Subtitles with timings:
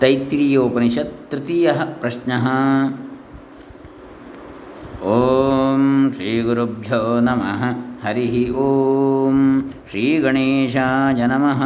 [0.00, 2.46] तैत्तिरीयोपनिषत् तृतीयः प्रश्नः
[5.06, 7.62] ॐ श्रीगुरुभ्यो नमः
[8.04, 9.38] हरिः ॐ
[9.90, 11.60] ಶ್ರೀಗಣೇಶಾಯ ನಮಃ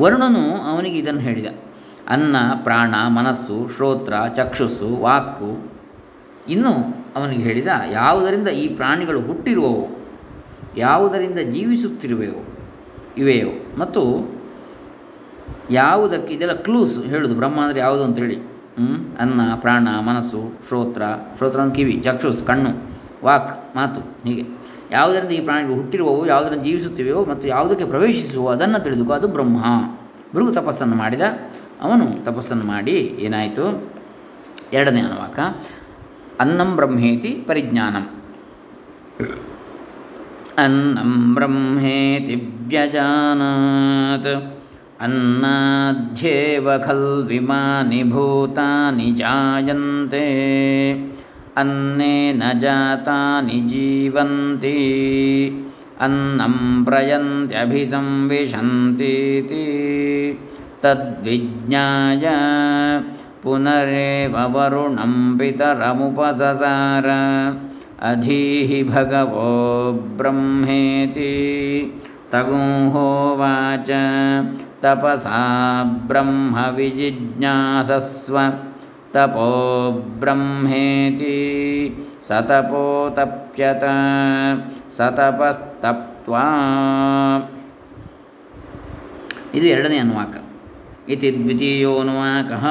[0.00, 1.46] ವರುಣನು ಅವನಿಗೆ ಇದನ್ನು ಹೇಳಿದ.
[2.08, 5.72] ಅನ್ನ, ಪ್ರಾಣ, ಮನಸ್ಸು, ಶ್ರೋತ್ರ, ಚಕ್ಷುಸ್ಸು, ವಾಕ್ಕು,
[6.48, 9.84] ಇನ್ನು ಅವನಿಗೆ ಹೇಳಿದ, ಯಾವುದರಿಂದ ಈ ಪ್ರಾಣಿಗಳು ಹುಟ್ಟಿರುವವು?
[10.76, 12.38] ಯಾವುದರಿಂದ ಜೀವಿಸುತ್ತಿರುವೆಯೋ,
[13.16, 13.50] ಇವೆಯೋ?
[13.78, 14.02] ಮತ್ತು
[15.70, 18.36] ಯಾವುದಕ್ಕೆ ಇದೆಲ್ಲ ಕ್ಲೂಸ್ ಹೇಳೋದು, ಬ್ರಹ್ಮ ಅಂದರೆ ಯಾವುದು ಅಂತೇಳಿ?
[19.20, 21.02] ಅನ್ನ, ಪ್ರಾಣ, ಮನಸ್ಸು, ಶ್ರೋತ್ರ
[21.36, 22.72] ಶ್ರೋತ್ರ ಅಂದ್ರೆ ಕಿವಿ ಚಕ್ಷುಸ್ ಕಣ್ಣು,
[23.24, 24.44] ವಾಕ್, ಮಾತು, ಹೀಗೆ.
[24.90, 29.58] ಯಾವುದರಿಂದ ಈ ಪ್ರಾಣಿಗಳು ಹುಟ್ಟಿರುವವು, ಯಾವುದರಿಂದ ಜೀವಿಸುತ್ತಿವೆಯೋ ಮತ್ತು ಯಾವುದಕ್ಕೆ ಪ್ರವೇಶಿಸುವ ಅದನ್ನು ತಿಳಿದುಕೋ, ಅದು ಬ್ರಹ್ಮ.
[30.34, 31.20] ಭೃಗು ತಪಸ್ಸನ್ನು ಮಾಡಿದ,
[31.82, 32.96] ಅವನು ತಪಸ್ಸನ್ನು ಮಾಡಿ,
[33.26, 33.92] ಏನಾಯಿತು?
[34.72, 35.38] ಎರಡನೇ ಅನುವಾಕ
[36.40, 38.06] अन्न ब्रह्मेति परिज्ञानम्।
[40.58, 42.34] अन्न ब्रह्मेति
[42.66, 44.26] व्यजानात्।
[45.00, 50.28] अन्नाध्येव खल्विमानि भूतानि जायन्ते।
[51.56, 54.80] अन्नेन जातानि जीवन्ति।
[56.00, 57.94] अन्नं प्रयन्त्यभिसंविशन्तीति।
[60.82, 62.20] तद्विज्ञाय
[63.43, 67.07] पुनरेव वरुणं पितरमुपससार
[68.09, 69.47] अधीहि भगवो
[70.17, 71.33] ब्रह्मेति
[72.33, 73.91] तगुंहोवाच
[74.83, 75.41] तपसा
[76.09, 77.15] ब्रह्मविजिज्ञासस्व
[79.15, 79.49] तपो
[80.21, 81.37] ब्रह्मेति
[82.29, 83.83] सतपोतप्यत
[84.97, 86.45] ಸತಪಸ್ತಪ್ತ್ವಾ
[89.57, 90.33] ಇದು ಎರಡನೇ ಅನುವಾಕ
[91.08, 92.66] ಇತಿ ದ್ವಿತೀಯೋನುವಾಕಃ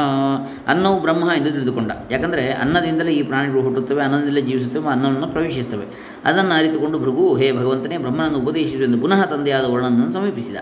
[0.68, 1.92] ಅನ್ನವು ಬ್ರಹ್ಮ ಎಂದು ತಿಳಿದುಕೊಂಡ.
[2.12, 5.86] ಯಾಕಂದರೆ ಅನ್ನದಿಂದಲೇ ಈ ಪ್ರಾಣಿಗಳು ಹುಟ್ಟುತ್ತವೆ, ಅನ್ನದಿಂದಲೇ ಜೀವಿಸುತ್ತವೆ, ಅನ್ನವನ್ನು ಪ್ರವೇಶಿಸುತ್ತವೆ.
[6.26, 10.56] ಅದನ್ನು ಅರಿತುಕೊಂಡು ಭೃಗು, ಹೇ ಭಗವಂತನೇ, ಬ್ರಹ್ಮನನ್ನು ಉಪದೇಶಿಸು ಎಂದು ಪುನಃ ತಂದೆಯಾದ ವರ್ಣನನ್ನು ಸಮೀಪಿಸಿದ.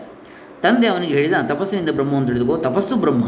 [0.61, 3.25] ತಂದೆ ಅವನಿಗೆ ಹೇಳಿದ, ತಪಸ್ಸಿನಿಂದ ಬ್ರಹ್ಮವನ್ನು ತಿಳಿದುಕೋ, ತಪಸ್ಸು ಬ್ರಹ್ಮ.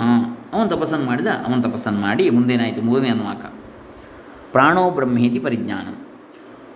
[0.53, 3.45] ಅವನು ತಪಸ್ಸನ್ನು ಮಾಡಿದ, ಅವನು ತಪಸ್ಸನ್ನು ಮಾಡಿ, ಮುಂದೇನಾಯಿತು ಮೂರನೇ ಅನ್ವಾಕ
[4.51, 5.93] ಪ್ರಾಣೋ ಬ್ರಹ್ಮೇತಿ ಪರಿಜ್ಞಾನ.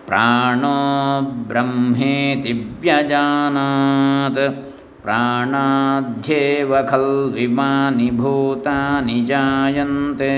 [0.06, 4.67] ಪ್ರಾಣೋ ಬ್ರಹ್ಮೇತಿ ವ್ಯಜಾನಾತ್.
[5.08, 10.34] प्राणाद्येव खल्विमानि भूतानि जायन्ते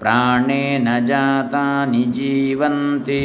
[0.00, 3.24] प्राणेन जातानि जीवन्ति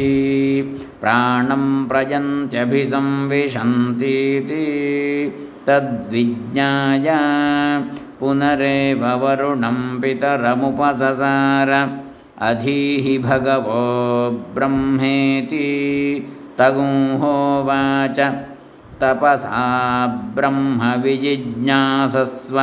[1.02, 4.64] प्राणं प्रयन्त्यभिसंविशन्तीति
[5.68, 7.08] तद्विज्ञाय
[8.20, 11.70] पुनरेव वरुणं पितरमुपससार
[12.48, 13.84] अधीः भगवो
[14.56, 15.70] ब्रह्मेति
[16.58, 18.20] तगुंहोवाच
[18.98, 22.58] ತಪಸಾ ಬ್ರಹ್ಮ ವಿಜಿಜ್ಞಾಸಸ್ವ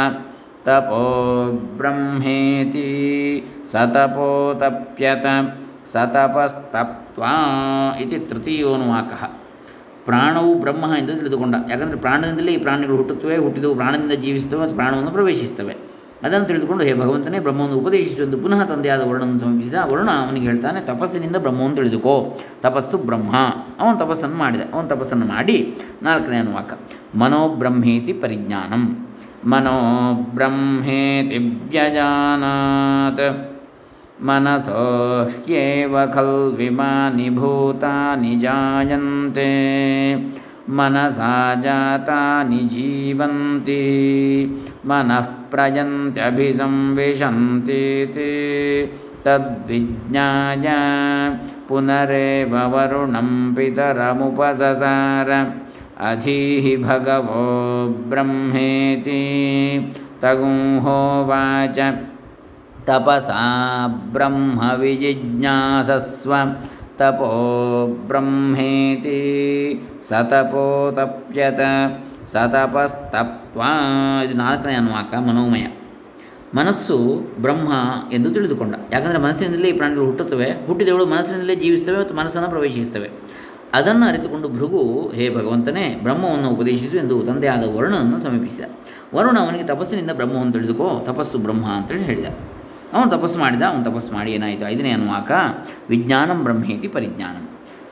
[0.64, 2.88] ತಪೋ ಬ್ರಹ್ಮೇತಿ
[3.72, 5.26] ಸತಪೋತಪ್ಯತ
[5.86, 7.34] ಸತಪಸ್ತಪ್ವಾ
[8.02, 9.30] ಇತಿ ತೃತೀಯೋನುವಾಕಃ
[10.06, 15.91] ಪ್ರಾಣವು ಬ್ರಹ್ಮ ಎಂದು ತಿಳಿದುಕೊಂಡ ಯಾಕಂದರೆ ಪ್ರಾಣದಿಂದಲೇ ಈ ಪ್ರಾಣಿಗಳು ಹುಟ್ಟುತ್ತವೆ, ಹುಟ್ಟಿದವು, ಪ್ರಾಣದಿಂದ ಜೀವಿಸುತ್ತವೆ ಮತ್ತು ಪ್ರಾಣವನ್ನು ಪ್ರವೇಶಿಸುತ್ತವೆ.
[16.24, 21.36] ಅದನ್ನು ತಿಳಿದುಕೊಂಡು ಹೇ ಭಗವಂತನೇ, ಬ್ರಹ್ಮವನ್ನು ಉಪದೇಶಿಸು ಎಂದು ಪುನಃ ತಂದೆಯಾದ ವರ್ಣವನ್ನು ಸಮೀಪಿಸಿದ, ವರುಣ ಅವನಿಗೆ ಹೇಳ್ತಾನೆ, ತಪಸ್ಸಿನಿಂದ
[21.36, 22.40] ಬ್ರಹ್ಮವನ್ನು ತಿಳಿದುಕೋ.
[22.62, 23.36] ತಪಸ್ಸು ಬ್ರಹ್ಮ.
[23.80, 24.62] ಅವನು ತಪಸ್ಸನ್ನು ಮಾಡಿದ.
[24.74, 26.80] ಅವನು ತಪಸ್ಸನ್ನು ಮಾಡಿ, ನಾಲ್ಕನೇ ಅನುವಾಕ,
[27.16, 29.08] ಮನೋಬ್ರಹ್ಮೇತಿ ಪರಿಜ್ಞಾನಂ.
[29.46, 33.54] ಮನೋ ಬ್ರಹ್ಮೇತಿ ವ್ಯಜಾನಾತ್.
[34.22, 35.30] ಮನಸೋ
[36.14, 39.52] ಖಲ್ವಿಮಾನಿ ಭೂತಾನಿ ಜಾಯಂತೆ.
[40.72, 43.82] मनसा जातानि जीवन्ति।
[44.86, 48.32] मनः प्रयन्त्यभिसंविशन्ति ते।
[49.26, 50.66] तद्विज्ञाय
[51.70, 55.54] पुनरेव वरुणं पितरमुपससार।
[56.00, 59.22] अधीः भगवो ब्रह्मेति।
[60.22, 61.80] तगुंहोवाच
[62.88, 66.32] तपसा ब्रह्मविजिज्ञासस्व।
[67.02, 67.30] ತಪೋ
[68.08, 69.20] ಬ್ರಹ್ಮೇತಿ
[70.04, 70.66] ಸತಪೋ
[70.96, 71.60] ತಪ್ಯತ
[72.28, 73.70] ಸತಪಸ್ತಪ್ವಾ
[74.24, 75.66] ಇದು ನಾಲ್ಕನೇ ಅನ್ವಾಕ ಮನೋಮಯ.
[76.56, 76.98] ಮನಸ್ಸು
[77.42, 77.70] ಬ್ರಹ್ಮ
[78.14, 78.76] ಎಂದು ತಿಳಿದುಕೊಂಡ.
[78.92, 83.10] ಯಾಕಂದರೆ ಮನಸ್ಸಿನಿಂದಲೇ ಈ ಪ್ರಾಣಿಗಳು ಹುಟ್ಟುತ್ತವೆ, ಹುಟ್ಟಿದವಳು ಮನಸ್ಸಿನಲ್ಲೇ ಜೀವಿಸ್ತವೆ ಮತ್ತು ಮನಸ್ಸನ್ನು ಪ್ರವೇಶಿಸ್ತವೆ
[83.74, 88.66] ಅದನ್ನು ಅರಿತುಕೊಂಡು ಭೃಗು, ಹೇ ಭಗವಂತನೇ, ಬ್ರಹ್ಮವನ್ನು ಉಪದೇಶಿಸು ಎಂದು ತಂದೆಯಾದ ವರುಣನನ್ನು ಸಮೀಪಿಸಿದ.
[89.16, 92.26] ವರುಣ ಅವನಿಗೆ ತಪಸ್ಸಿನಿಂದ ಬ್ರಹ್ಮವನ್ನು ತಿಳಿದುಕೋ, ತಪಸ್ಸು ಬ್ರಹ್ಮ ಅಂತೇಳಿ ಹೇಳಿದ.
[92.94, 94.68] ಅವನು ತಪಸ್ಸು ಮಾಡಿದ, ಅವನು ತಪಸ್ಸು ಮಾಡಿ ಏನಾಯಿತು?
[94.68, 95.32] ಐದನೇ ಅನುವಾಕ,
[95.90, 97.50] ವಿಜ್ಞಾನಂ ಬ್ರಹ್ಮೇತಿ ಪರಿಜ್ಞಾನಂ.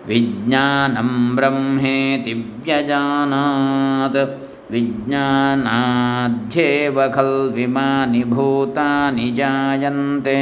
[0.08, 4.50] ವಿಜ್ಞಾನಂ ಬ್ರಹ್ಮೇತಿ ವ್ಯಜಾನಾತ್.
[4.72, 10.40] ವಿಜ್ಞಾನಾಧ್ಯೇವ ಖಲ್ವಿಮಾನಿ ಭೂತಾನಿ ಜಾಯಂತೆ.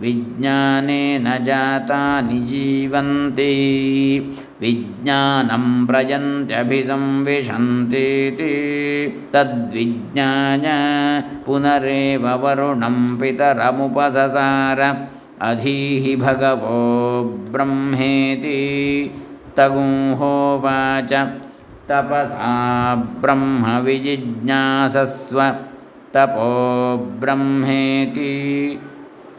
[0.00, 3.52] ವಿಜ್ಞಾನೇನ ಜಾತಾನಿ ಜೀವಂತಿ.
[4.64, 8.52] विज्ञानं प्रयन्त्यभिसंविशन्तीति
[9.32, 10.62] तद्विज्ञान
[11.46, 15.08] पुनरेव वरुणं पितरमुपससार।
[15.40, 19.10] अधीहि भगवो ब्रह्मेति।
[19.56, 21.28] तगुहोवाच
[21.88, 25.54] तपसा ब्रह्मविजिज्ञासस्व
[26.14, 28.32] तपो ब्रह्मेति।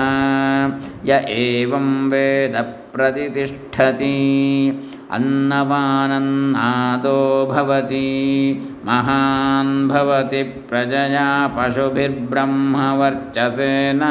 [1.04, 2.56] ಯ ಏವಂ ವೇದ
[2.92, 4.70] ಪ್ರತಿಷ್ಠತಿ
[5.10, 14.02] ಅನ್ನವಾನನ್ನಾದೋ ಭವತಿ ಮಹಾನ್ ಭವತಿ ಪ್ರಜಯಾ ಪಶುಭಿರ್ಬ್ರಹ್ಮವರ್ಚಸೇನ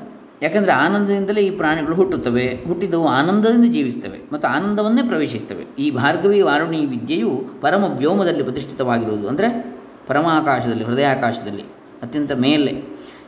[0.44, 7.32] ಯಾಕಂದರೆ ಆನಂದದಿಂದಲೇ ಈ ಪ್ರಾಣಿಗಳು ಹುಟ್ಟುತ್ತವೆ, ಹುಟ್ಟಿದವು ಆನಂದದಿಂದ ಜೀವಿಸ್ತವೆ ಮತ್ತು ಆನಂದವನ್ನೇ ಪ್ರವೇಶಿಸ್ತವೆ ಈ ಭಾರ್ಗವಿ ವಾರುಣಿ ವಿದ್ಯೆಯು
[7.66, 9.50] ಪರಮ ವ್ಯೋಮದಲ್ಲಿ ಪ್ರತಿಷ್ಠಿತವಾಗಿರುವುದು ಅಂದರೆ
[10.10, 11.66] ಪರಮಾಕಾಶದಲ್ಲಿ, ಹೃದಯಾಕಾಶದಲ್ಲಿ,
[12.06, 12.74] ಅತ್ಯಂತ ಮೇಲೆ.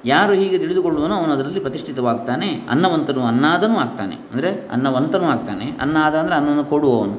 [0.06, 4.16] ಯಾರು ಹೀಗೆ ತಿಳಿದುಕೊಳ್ಳುವನೋ ಅವನು ಅದರಲ್ಲಿ ಪ್ರತಿಷ್ಠಿತವಾಗ್ತಾನೆ, ಅನ್ನವಂತನು ಅನ್ನಾದನೂ ಆಗ್ತಾನೆ.
[4.32, 7.18] ಅಂದರೆ ಅನ್ನವಂತನೂ ಆಗ್ತಾನೆ, ಅನ್ನಾದ ಅಂದರೆ ಅನ್ನವನ್ನು ಕೊಡುವವನು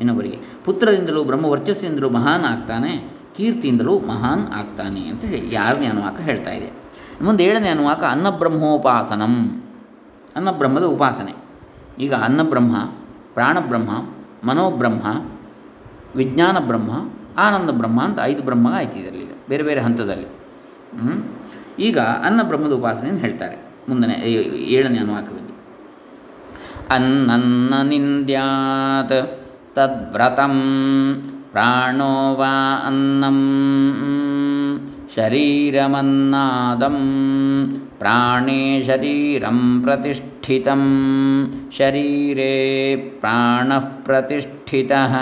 [0.00, 2.92] ಇನ್ನೊಬ್ಬರಿಗೆ ಪುತ್ರರಿಂದಲೂ ಬ್ರಹ್ಮ ವರ್ಚಸ್ಸಿಂದಲೂ ಮಹಾನ್ ಆಗ್ತಾನೆ,
[3.36, 6.68] ಕೀರ್ತಿಯಿಂದಲೂ ಮಹಾನ್ ಆಗ್ತಾನೆ ಅಂತ ಹೇಳಿ ಯಾರನೇ ಅನುವಾಕ ಹೇಳ್ತಾ ಇದೆ.
[7.20, 9.62] ಮುಂದೆ ಏಳನೇ ಅನುವಾಕ ಅನ್ನಬ್ರಹ್ಮೋಪಾಸನಂ.
[10.36, 11.32] ಅನ್ನಬ್ರಹ್ಮದ ಉಪಾಸನೆ.
[11.98, 12.76] ಈಗ ಅನ್ನಬ್ರಹ್ಮ,
[13.34, 13.90] ಪ್ರಾಣಬ್ರಹ್ಮ,
[14.48, 15.24] ಮನೋಬ್ರಹ್ಮ
[16.16, 20.26] ವಿಜ್ಞಾನ ಬ್ರಹ್ಮ ಆನಂದ ಬ್ರಹ್ಮ ಅಂತ ಐದು ಬ್ರಹ್ಮ ಆಯ್ತು ಇದರಲ್ಲಿ ಬೇರೆ ಬೇರೆ ಹಂತದಲ್ಲಿ.
[21.78, 23.56] ಈಗ ಅನ್ನಬ್ರಹ್ಮದ ಉಪಾಸನೆಯನ್ನು ಹೇಳ್ತಾರೆ
[23.88, 24.14] ಮುಂದನೆ
[24.54, 25.46] ಏಳನೇ ಅನುವಾಕದಲ್ಲಿ.
[26.90, 30.52] ಅನ್ನನ್ನ ನಿಂದ್ಯಾತ್ ತದ್ವ್ರತಂ
[31.52, 33.52] ಪ್ರಾಣೋ ವಾ ಅನ್ನಂ.
[35.16, 36.96] शरीरमन्नादं
[38.00, 40.82] प्राणे शरीरं प्रतिष्ठितं
[41.78, 42.54] शरीरे
[43.20, 45.14] प्राणः प्रतिष्ठितः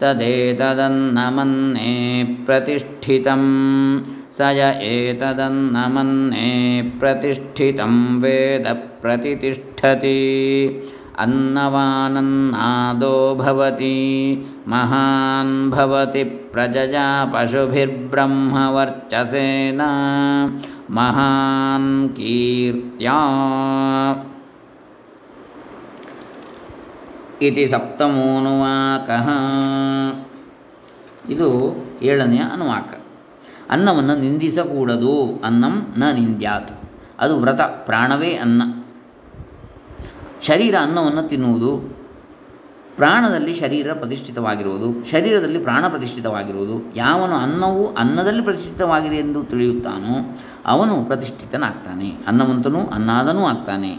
[0.00, 1.94] तदेतदन्नमन्ये
[2.46, 3.42] प्रतिष्ठितं
[4.36, 6.52] स य एतदन्नमन्ये
[7.00, 8.66] प्रतिष्ठितं वेद
[9.02, 10.20] प्रतितिष्ठति।
[11.24, 13.98] अन्नवानन्नादो भवति
[14.68, 19.80] महान् भवति ಪ್ರಜಯಾ ಪಶುಭಿರ್ಬ್ರಹ್ಮವರ್ಚಸೇನ
[20.90, 23.18] ಮಹಾನ್ ಕೀರ್ತ್ಯಾ
[27.42, 29.28] ಇತಿ ಸಪ್ತಮೋನುವಾಕಃ
[31.32, 32.94] ಇದು ಏಳನೆಯ ಅನುವಾಕ.
[33.70, 36.72] ಅನ್ನವನ್ನು ನಿಂದಿಸಕೂಡದು, ಅನ್ನಂ ನ ನಿಂದ್ಯಾತ್.
[37.20, 38.62] ಅದು ವ್ರತ, ಪ್ರಾಣವೇ ಅನ್ನ.
[40.42, 42.01] ಶರೀರ ಅನ್ನವನ್ನು ತಿನ್ನುವುದು
[43.02, 52.14] ಪ್ರಾಣದಲ್ಲಿ ಶರೀರ ಪ್ರತಿಷ್ಠಿತವಾಗಿರುವುದು, ಶರೀರದಲ್ಲಿ ಪ್ರಾಣ ಪ್ರತಿಷ್ಠಿತವಾಗಿರುವುದು, ಯಾವನು ಅನ್ನವು ಅನ್ನದಲ್ಲಿ ಪ್ರತಿಷ್ಠಿತವಾಗಿದೆ ಎಂದು ತಿಳಿಯುತ್ತಾನೋ ಅವನು ಪ್ರತಿಷ್ಠಿತನಾಗ್ತಾನೆ.
[52.26, 53.92] ಅನ್ನವಂತನೂ ಅನ್ನಾದನೂ ಆಗ್ತಾನೆ.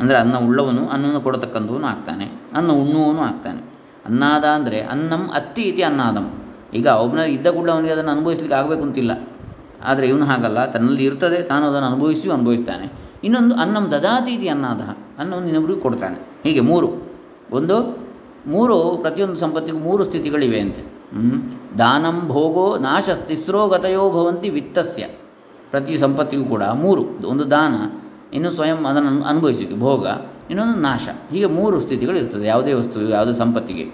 [0.00, 2.24] ಅಂದರೆ ಅನ್ನ ಉಳ್ಳವನು ಅನ್ನವನ್ನು ಕೊಡತಕ್ಕಂಥವನು ಆಗ್ತಾನೆ.
[2.54, 3.60] ಅನ್ನ ಉಣ್ಣುವವನು ಆಗ್ತಾನೆ.
[4.06, 6.32] ಅನ್ನಾದ ಅಂದರೆ ಅನ್ನಂ ಅತ್ತಿ ಇತಿ ಅನ್ನಾದಂ.
[6.74, 9.28] ಈಗ ಒಬ್ಬನಲ್ಲಿ ಇದ್ದ ಕೂಡ ಅವನಿಗೆ ಅದನ್ನು ಅನುಭವಿಸ್ಲಿಕ್ಕೆ ಆಗಬೇಕು ಅಂತಿಲ್ಲ.
[9.84, 10.66] ಆದರೆ ಇವನು ಹಾಗಲ್ಲ.
[10.66, 11.42] ತನ್ನಲ್ಲಿ ಇರ್ತದೆ.
[11.42, 12.92] ತಾನು ಅದನ್ನು ಅನುಭವಿಸಿಯೂ ಅನುಭವಿಸ್ತಾನೆ.
[13.24, 16.16] ಇನ್ನೊಂದು ಅನ್ನಂ ದದಾತಿ ಅನ್ನಾದ ಅನ್ನದ ಅನ್ನವನ್ನು ಇನ್ನೊಬ್ಬರಿಗೂ ಕೊಡ್ತಾನೆ.
[16.44, 17.09] ಹೀಗೆ ಮೂರು.
[17.52, 17.76] ಒಂದು,
[18.46, 20.82] ಮೂರು, ಪ್ರತಿಯೊಂದು ಸಂಪತ್ತಿಗೂ ಮೂರು ಸ್ಥಿತಿಗಳಿವೆ ಅಂತೆ.
[21.78, 25.06] ದಾನಂ ಭೋಗೋ ನಾಶ ತಿಸ್ರೋ ಗತಯೋ ಭವಂತಿ ವಿತ್ತಸ್ಯ.
[25.70, 27.74] ಪ್ರತಿ ಸಂಪತ್ತಿಗೂ ಕೂಡ ಮೂರು, ಒಂದು ದಾನ,
[28.34, 30.06] ಇನ್ನು ಸ್ವಯಂ ಅದನ್ನು ಅನುಭವಿಸುವಿಕೆ ಭೋಗ,
[30.50, 31.08] ಇನ್ನೊಂದು ನಾಶ.
[31.30, 33.86] ಹೀಗೆ ಮೂರು ಸ್ಥಿತಿಗಳು ಇರ್ತದೆ ಯಾವುದೇ ವಸ್ತು, ಯಾವುದೇ ಸಂಪತ್ತಿಗೆ.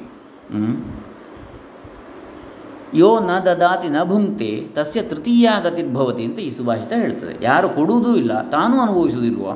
[2.94, 7.38] ಯೋ ನ ದದಾತಿ ನ ಭುಂಕ್ತೆ, ತಸ್ಯ ತೃತೀಯ ಗತಿರ್ಭವತಿ ಅಂತ ಈ ಸುಭಾಷಿತ ಹೇಳ್ತದೆ.
[7.42, 9.46] ಯಾರು ಕೊಡುವುದೂ ಇಲ್ಲ, ತಾನೂ ಅನುಭವಿಸುವುದಿಲ್ವ?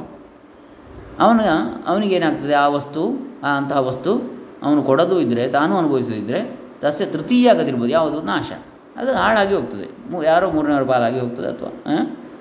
[1.21, 1.41] ಅವನ,
[1.87, 2.55] ಅವನಿಗೇನಾಗ್ತದೆ?
[2.55, 8.23] ಆ ವಸ್ತು ಅಂತಹ ವಸ್ತು ಅವನು ಕೊಡೋದು ಇದ್ದರೆ ತಾನು ಅನುಭವಿಸದಿದ್ದರೆ ತಸ್ಯ ತೃತೀಯ ಆಗದಿರ್ಬೋದು ಯಾವುದು?
[8.23, 8.53] ನಾಶ.
[8.97, 10.13] ಅದು ಹಾಳಾಗಿ ಹೋಗ್ತದೆ.
[10.13, 11.99] ಮೂ, ಯಾರೋ ಮೂರನೇ ಪಾಲಾಗಿ ಹೋಗ್ತದೆ ಅಥವಾ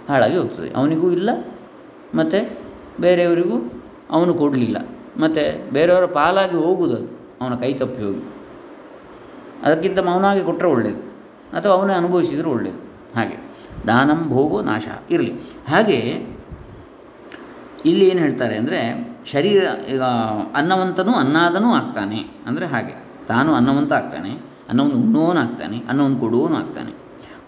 [0.10, 0.74] ಹಾಳಾಗಿ ಹೋಗ್ತದೆ.
[0.76, 1.30] ಅವನಿಗೂ ಇಲ್ಲ.
[2.16, 2.58] ಮತ್ತು
[3.02, 4.78] ಬೇರೆಯವರಿಗೂ ಅವನು ಕೊಡಲಿಲ್ಲ.
[5.18, 7.20] ಮತ್ತು ಬೇರೆಯವರ ಪಾಲಾಗಿ ಹೋಗುವುದು ಅದು.
[7.42, 8.34] ಅವನ ಕೈ ತಪ್ಪಿ ಹೋಗಿ.
[9.64, 11.00] ಅದಕ್ಕಿಂತ ಮೌನಾಗಿ ಕೊಟ್ಟರೆ ಒಳ್ಳೆಯದು
[11.58, 12.78] ಅಥವಾ ಅವನೇ ಅನುಭವಿಸಿದರೂ ಒಳ್ಳೆಯದು
[13.20, 13.50] ಹಾಗೆ.
[13.88, 14.88] ದಾನಂ ಭೋಗೋ ನಾಶ.
[15.10, 15.34] ಇರಲಿ.
[15.70, 16.28] ಹಾಗೆ
[17.90, 18.80] ಇಲ್ಲಿ ಏನು ಹೇಳ್ತಾರೆ ಅಂದರೆ
[19.34, 19.62] ಶರೀರ,
[19.94, 20.04] ಈಗ
[20.60, 22.20] ಅನ್ನವಂತನೂ ಅನ್ನಾದನೂ ಆಗ್ತಾನೆ.
[22.48, 22.96] ಅಂದರೆ ಹಾಗೆ,
[23.28, 24.32] ತಾನು ಅನ್ನವಂತ ಆಗ್ತಾನೆ,
[24.70, 26.92] ಅನ್ನವನ್ನು ಉಣ್ಣುವವನು ಆಗ್ತಾನೆ, ಅನ್ನವನ್ನು ಕೊಡುವವನು ಆಗ್ತಾನೆ.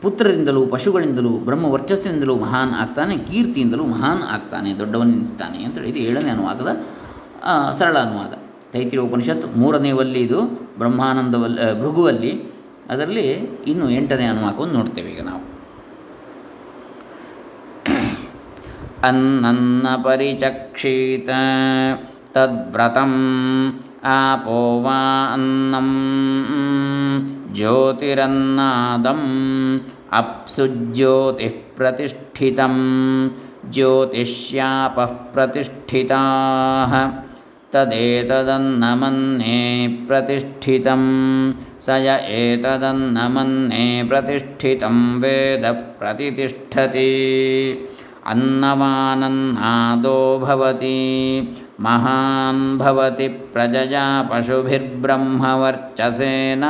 [0.04, 6.72] ಪುತ್ರರಿಂದಲೂ ಪಶುಗಳಿಂದಲೂ, ಬ್ರಹ್ಮ ವರ್ಚಸ್ಸಿನಿಂದಲೂ ಮಹಾನ್ ಆಗ್ತಾನೆ, ಕೀರ್ತಿಯಿಂದಲೂ ಮಹಾನ್ ಆಗ್ತಾನೆ ದೊಡ್ಡವನಿಸ್ತಾನೆ ಅಂತೇಳಿ ಇದು ಏಳನೇ ಅನುವಾದದ
[7.80, 8.34] ಸರಳ ಅನುವಾದ.
[8.74, 10.42] ತೈತಿರ ಉಪನಿಷತ್ತು ಮೂರನೇ ವಲ್ಲಿ ಇದು
[10.82, 12.34] ಬ್ರಹ್ಮಾನಂದವಲ್ಲಿ ಭೃಗುವಲ್ಲಿ,
[12.90, 13.26] ಅದರಲ್ಲಿ
[13.68, 15.42] ಇನ್ನು ಎಂಟನೇ ಅನುವಾಕವನ್ನು ನೋಡ್ತೇವೆ ಈಗ ನಾವು.
[19.04, 21.26] अन्नन्न परिचक्षीत
[22.36, 23.72] तद्व्रतम्
[24.06, 25.90] आपो वा अन्नं।
[27.54, 29.80] ज्योतिरन्नादम्
[30.14, 32.74] अप्सु ज्योतिःप्रतिष्ठितं
[33.72, 37.12] ज्योतिष्यापः प्रतिष्ठिताः।
[37.74, 41.04] तदेतदन्नमन्ये प्रतिष्ठितं
[41.82, 47.10] स य एतदन्नमन्ये प्रतिष्ठितं वेद प्रतितिष्ठति।
[48.31, 56.65] अन्नवानन्नादो भवति महान् भवति प्रजया पशुभिर्ब्रह्मवर्चसेन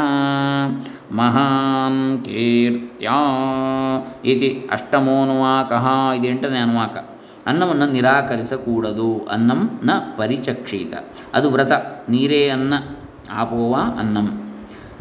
[1.13, 3.17] महान् ಕೀರ್ತ್ಯಾ
[4.31, 6.97] ಇತಿ ಅಷ್ಟಮೋನುವಾಕಃ ಇದು ಎಂಟನೇ ಅನುವಾಕ
[7.47, 10.95] ಅನ್ನವನ್ನು ನಿರಾಕರಿಸಕೂಡದು ಅನ್ನಂ ನ ಪರಿಚಕ್ಷೀತ
[11.35, 11.73] ಅದು ವ್ರತ
[12.09, 12.75] ನೀರೇ ಅನ್ನ
[13.43, 14.41] ಆಪೋವ ಅನ್ನಂ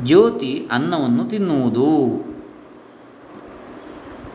[0.01, 2.25] ಜ್ಯೋತಿ ಅನ್ನವನ್ನು ತಿನ್ನುವುದು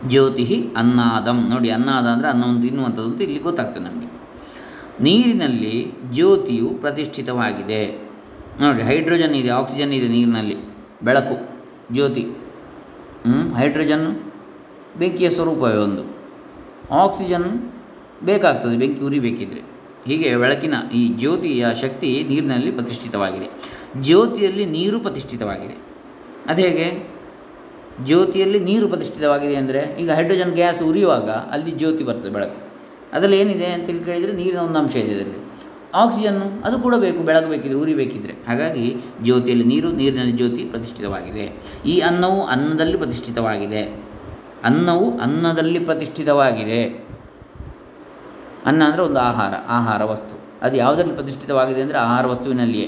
[0.07, 0.45] ಜ್ಯೋತಿ
[0.77, 1.37] ಅನ್ನಾದಂ.
[1.49, 4.09] ನೋಡಿ, ಅನ್ನಾದ ಅಂದರೆ ಅನ್ನವನ್ನು ತಿನ್ನುವಂಥದ್ದು ಅಂತ ಇಲ್ಲಿ ಗೊತ್ತಾಗ್ತದೆ ನಮಗೆ.
[5.03, 7.81] ನೀರಿನಲ್ಲಿ ಜ್ಯೋತಿಯು ಪ್ರತಿಷ್ಠಿತವಾಗಿದೆ.
[8.61, 10.57] ನೋಡಿ, ಹೈಡ್ರೋಜನ್ ಇದೆ, ಆಕ್ಸಿಜನ್ ಇದೆ ನೀರಿನಲ್ಲಿ,
[11.03, 11.35] ಬೆಳಕು,
[11.93, 12.25] ಜ್ಯೋತಿ.
[13.57, 14.05] ಹೈಡ್ರೋಜನ್
[14.99, 16.03] ಬೆಂಕಿಯ ಸ್ವರೂಪವೇ ಒಂದು.
[16.91, 17.47] ಆಕ್ಸಿಜನ್
[18.23, 19.61] ಬೇಕಾಗ್ತದೆ, ಬೆಂಕಿ ಉರಿಬೇಕಿದ್ರೆ.
[20.05, 23.47] ಹೀಗೆ ಬೆಳಕಿನ ಈ ಜ್ಯೋತಿಯ ಶಕ್ತಿ ನೀರಿನಲ್ಲಿ ಪ್ರತಿಷ್ಠಿತವಾಗಿದೆ.
[24.01, 25.75] ಜ್ಯೋತಿಯಲ್ಲಿ ನೀರು ಪ್ರತಿಷ್ಠಿತವಾಗಿದೆ.
[26.47, 27.14] ಅದು ಹೇಗೆ?
[28.03, 32.57] ಜ್ಯೋತಿಯಲ್ಲಿ ನೀರು ಪ್ರತಿಷ್ಠಿತವಾಗಿದೆ ಅಂದರೆ ಈಗ ಹೈಡ್ರೋಜನ್ ಗ್ಯಾಸ್ ಉರಿಯುವಾಗ ಅಲ್ಲಿ ಜ್ಯೋತಿ ಬರ್ತದೆ ಬೆಳಕು.
[33.13, 35.41] ಅದರಲ್ಲಿ ಏನಿದೆ ಅಂತೇಳಿ ಕೇಳಿದರೆ ನೀರಿನ ಒಂದು ಅಂಶ ಇದೆ ಅದರಲ್ಲಿ.
[35.93, 41.51] ಆಕ್ಸಿಜನ್ನು ಅದು ಕೂಡ ಬೇಕು, ಬೆಳಕು ಬೇಕಿದ್ರೆ ಉರಿಬೇಕಿದ್ರೆ ಹಾಗಾಗಿ ಜ್ಯೋತಿಯಲ್ಲಿ ನೀರು, ನೀರಿನಲ್ಲಿ ಜ್ಯೋತಿ ಪ್ರತಿಷ್ಠಿತವಾಗಿದೆ.
[41.85, 44.05] ಈ ಅನ್ನವು ಅನ್ನದಲ್ಲಿ ಪ್ರತಿಷ್ಠಿತವಾಗಿದೆ.
[44.63, 47.05] ಅನ್ನವು ಅನ್ನದಲ್ಲಿ ಪ್ರತಿಷ್ಠಿತವಾಗಿದೆ.
[48.65, 50.39] ಅನ್ನ ಅಂದರೆ ಒಂದು ಆಹಾರ ಆಹಾರ ವಸ್ತು.
[50.61, 52.87] ಅದು ಯಾವುದರಲ್ಲಿ ಪ್ರತಿಷ್ಠಿತವಾಗಿದೆ ಅಂದರೆ ಆಹಾರ ವಸ್ತುವಿನಲ್ಲಿಯೇ.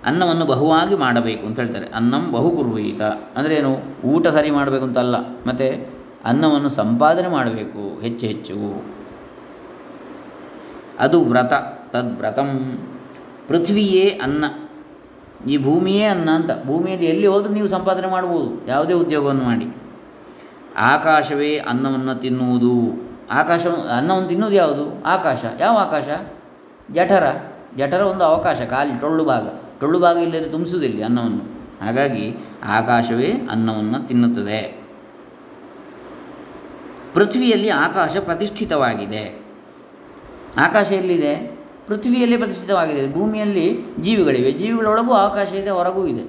[0.07, 3.03] ಅನ್ನವನ್ನು ಬಹುವಾಗಿ ಮಾಡಬೇಕು ಅಂತ ಹೇಳ್ತಾರೆ ಅನ್ನಂ ಬಹು ಕುರ್ವೀತ
[3.39, 3.79] ಅಂದರೆ ಏನು
[4.13, 5.89] ಊಟ ಸರಿ ಮಾಡಬೇಕು ಅಂತಲ್ಲ ಮತ್ತು
[6.25, 8.85] ಅನ್ನವನ್ನು ಸಂಪಾದನೆ ಮಾಡಬೇಕು ಹೆಚ್ಚು ಹೆಚ್ಚು
[11.01, 11.53] ಅದು ವ್ರತ
[11.91, 12.79] ತದ್ವ್ರತಂ
[13.48, 14.46] ಪೃಥ್ವಿಯೇ ಅನ್ನ.
[15.50, 16.50] ಈ ಭೂಮಿಯೇ ಅನ್ನ ಅಂತ.
[16.66, 18.68] ಭೂಮಿಯಲ್ಲಿ ಎಲ್ಲಿ ಹೋದರೂ ನೀವು ಸಂಪಾದನೆ ಮಾಡ್ಬೋದು.
[18.68, 19.78] ಯಾವುದೇ ಉದ್ಯೋಗವನ್ನು ಮಾಡಿ.
[20.78, 23.04] ಆಕಾಶವೇ ಅನ್ನವನ್ನು ತಿನ್ನುವುದು.
[23.32, 25.04] ಆಕಾಶ, ಅನ್ನವನ್ನು ತಿನ್ನುವುದು ಯಾವುದು?
[25.04, 25.46] ಆಕಾಶ.
[25.60, 26.04] ಯಾವ ಆಕಾಶ?
[26.94, 27.42] ಜಠರ.
[27.78, 29.48] ಜಠರ ಒಂದು ಅವಕಾಶ, ಖಾಲಿ ಟೊಳ್ಳು ಭಾಗ.
[29.80, 31.54] ಟೊಳ್ಳು ಭಾಗ ಇಲ್ಲದೆ ತುಂಬಿಸುವುದಿಲ್ಲ ಅನ್ನವನ್ನು.
[31.86, 34.84] ಹಾಗಾಗಿ ಆಕಾಶವೇ ಅನ್ನವನ್ನು ತಿನ್ನುತ್ತದೆ.
[37.14, 39.46] ಪೃಥ್ವಿಯಲ್ಲಿ ಆಕಾಶ ಪ್ರತಿಷ್ಠಿತವಾಗಿದೆ.
[40.58, 41.53] ಆಕಾಶ ಎಲ್ಲಿದೆ?
[41.88, 43.14] ಪೃಥ್ವಿಯಲ್ಲಿ ಪ್ರತಿಷ್ಠಿತವಾಗಿದೆ.
[43.14, 43.66] ಭೂಮಿಯಲ್ಲಿ
[44.00, 44.52] ಜೀವಿಗಳಿವೆ.
[44.52, 46.24] ಜೀವಿಗಳೊಳಗೂ ಆಕಾಶ ಇದೆ, ಹೊರಗೂ ಇದೆ.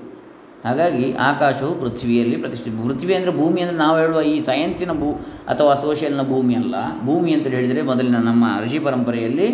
[0.64, 5.08] ಹಾಗಾಗಿ ಆಕಾಶವು ಪೃಥ್ವಿಯಲ್ಲಿ ಪ್ರತಿಷ್ಠಿತ ಪೃಥ್ವಿ ಅಂದರೆ ಭೂಮಿ ಅಂದರೆ ನಾವು ಹೇಳುವ ಈ ಸೈನ್ಸಿನ ಭೂ
[5.48, 6.74] ಅಥವಾ ಸೋಷಿಯಲ್ನ ಭೂಮಿ ಅಲ್ಲ.
[7.06, 9.48] ಭೂಮಿ ಅಂತ ಹೇಳಿದರೆ ಮೊದಲಿನ ನಮ್ಮ ಋಷಿ ಪರಂಪರೆಯಲ್ಲಿ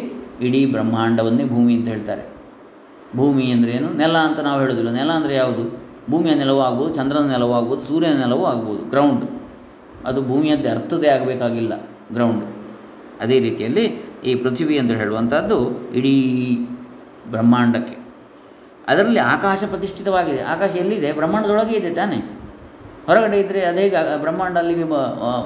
[0.46, 2.22] ಇಡೀ ಬ್ರಹ್ಮಾಂಡವನ್ನೇ ಭೂಮಿ ಅಂತ ಹೇಳ್ತಾರೆ.
[3.16, 3.88] ಭೂಮಿ ಅಂದರೆ ಏನು?
[3.92, 4.90] ನೆಲ ಅಂತ ನಾವು ಹೇಳೋದಿಲ್ಲ.
[4.90, 5.64] ನೆಲ ಅಂದರೆ ಯಾವುದು?
[6.10, 8.90] ಭೂಮಿಯ ನೆಲವೂ ಆಗ್ಬೋದು, ಚಂದ್ರನ ನೆಲವೂ ಆಗ್ಬೋದು, ಸೂರ್ಯನ ನೆಲವೂ ಆಗ್ಬೋದು.
[8.90, 9.24] ಗ್ರೌಂಡ್
[10.06, 11.72] ಅದು ಭೂಮಿಯದ್ದೇ ಅರ್ಥದೇ ಆಗಬೇಕಾಗಿಲ್ಲ.
[12.14, 12.44] ಗ್ರೌಂಡ್
[13.20, 13.84] ಅದೇ ರೀತಿಯಲ್ಲಿ
[14.24, 16.56] ಈ ಪೃಥ್ವಿ ಎಂದು ಹೇಳುವಂಥದ್ದು ಇಡೀ
[17.30, 17.98] ಬ್ರಹ್ಮಾಂಡಕ್ಕೆ.
[18.88, 20.42] ಅದರಲ್ಲಿ ಆಕಾಶ ಪ್ರತಿಷ್ಠಿತವಾಗಿದೆ.
[20.42, 21.12] ಆಕಾಶ ಎಲ್ಲಿದೆ?
[21.12, 22.16] ಬ್ರಹ್ಮಾಂಡದೊಳಗೆ ಇದೆ ತಾನೆ.
[23.06, 24.84] ಹೊರಗಡೆ ಇದ್ದರೆ ಅದೇ ಬ್ರಹ್ಮಾಂಡ ಅಲ್ಲಿಗೆ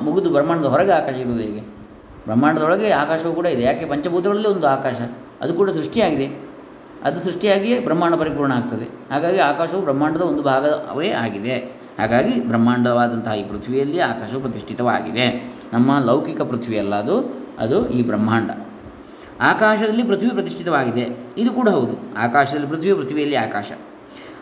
[0.04, 1.60] ಮುಗಿದು ಬ್ರಹ್ಮಾಂಡದ ಹೊರಗೆ ಆಕಾಶ ಇರುವುದು ಹೇಗೆ?
[2.24, 3.62] ಬ್ರಹ್ಮಾಂಡದೊಳಗೆ ಆಕಾಶವೂ ಕೂಡ ಇದೆ.
[3.62, 3.86] ಯಾಕೆ?
[3.86, 4.94] ಪಂಚಭೂತಗಳಲ್ಲಿ ಒಂದು ಆಕಾಶ.
[5.40, 6.48] ಅದು ಕೂಡ ಸೃಷ್ಟಿಯಾಗಿದೆ.
[7.04, 9.12] ಅದು ಸೃಷ್ಟಿಯಾಗಿಯೇ ಬ್ರಹ್ಮಾಂಡ ಪರಿಪೂರ್ಣ ಆಗ್ತದೆ.
[9.12, 11.56] ಹಾಗಾಗಿ ಆಕಾಶವು ಬ್ರಹ್ಮಾಂಡದ ಒಂದು ಭಾಗವೇ ಆಗಿದೆ.
[11.98, 15.54] ಹಾಗಾಗಿ ಬ್ರಹ್ಮಾಂಡವಾದಂತಹ ಈ ಪೃಥ್ವಿಯಲ್ಲಿ ಆಕಾಶವು ಪ್ರತಿಷ್ಠಿತವಾಗಿದೆ.
[15.72, 17.44] ನಮ್ಮ ಲೌಕಿಕ ಪೃಥ್ವಿಯಲ್ಲ ಅದು.
[17.58, 18.50] ಅದು ಈ ಬ್ರಹ್ಮಾಂಡ.
[19.40, 21.16] ಆಕಾಶದಲ್ಲಿ ಪೃಥ್ವಿ ಪ್ರತಿಷ್ಠಿತವಾಗಿದೆ.
[21.38, 22.16] ಇದು ಕೂಡ ಹೌದು.
[22.16, 23.72] ಆಕಾಶದಲ್ಲಿ ಪೃಥ್ವಿ, ಪೃಥ್ವಿಯಲ್ಲಿ ಆಕಾಶ.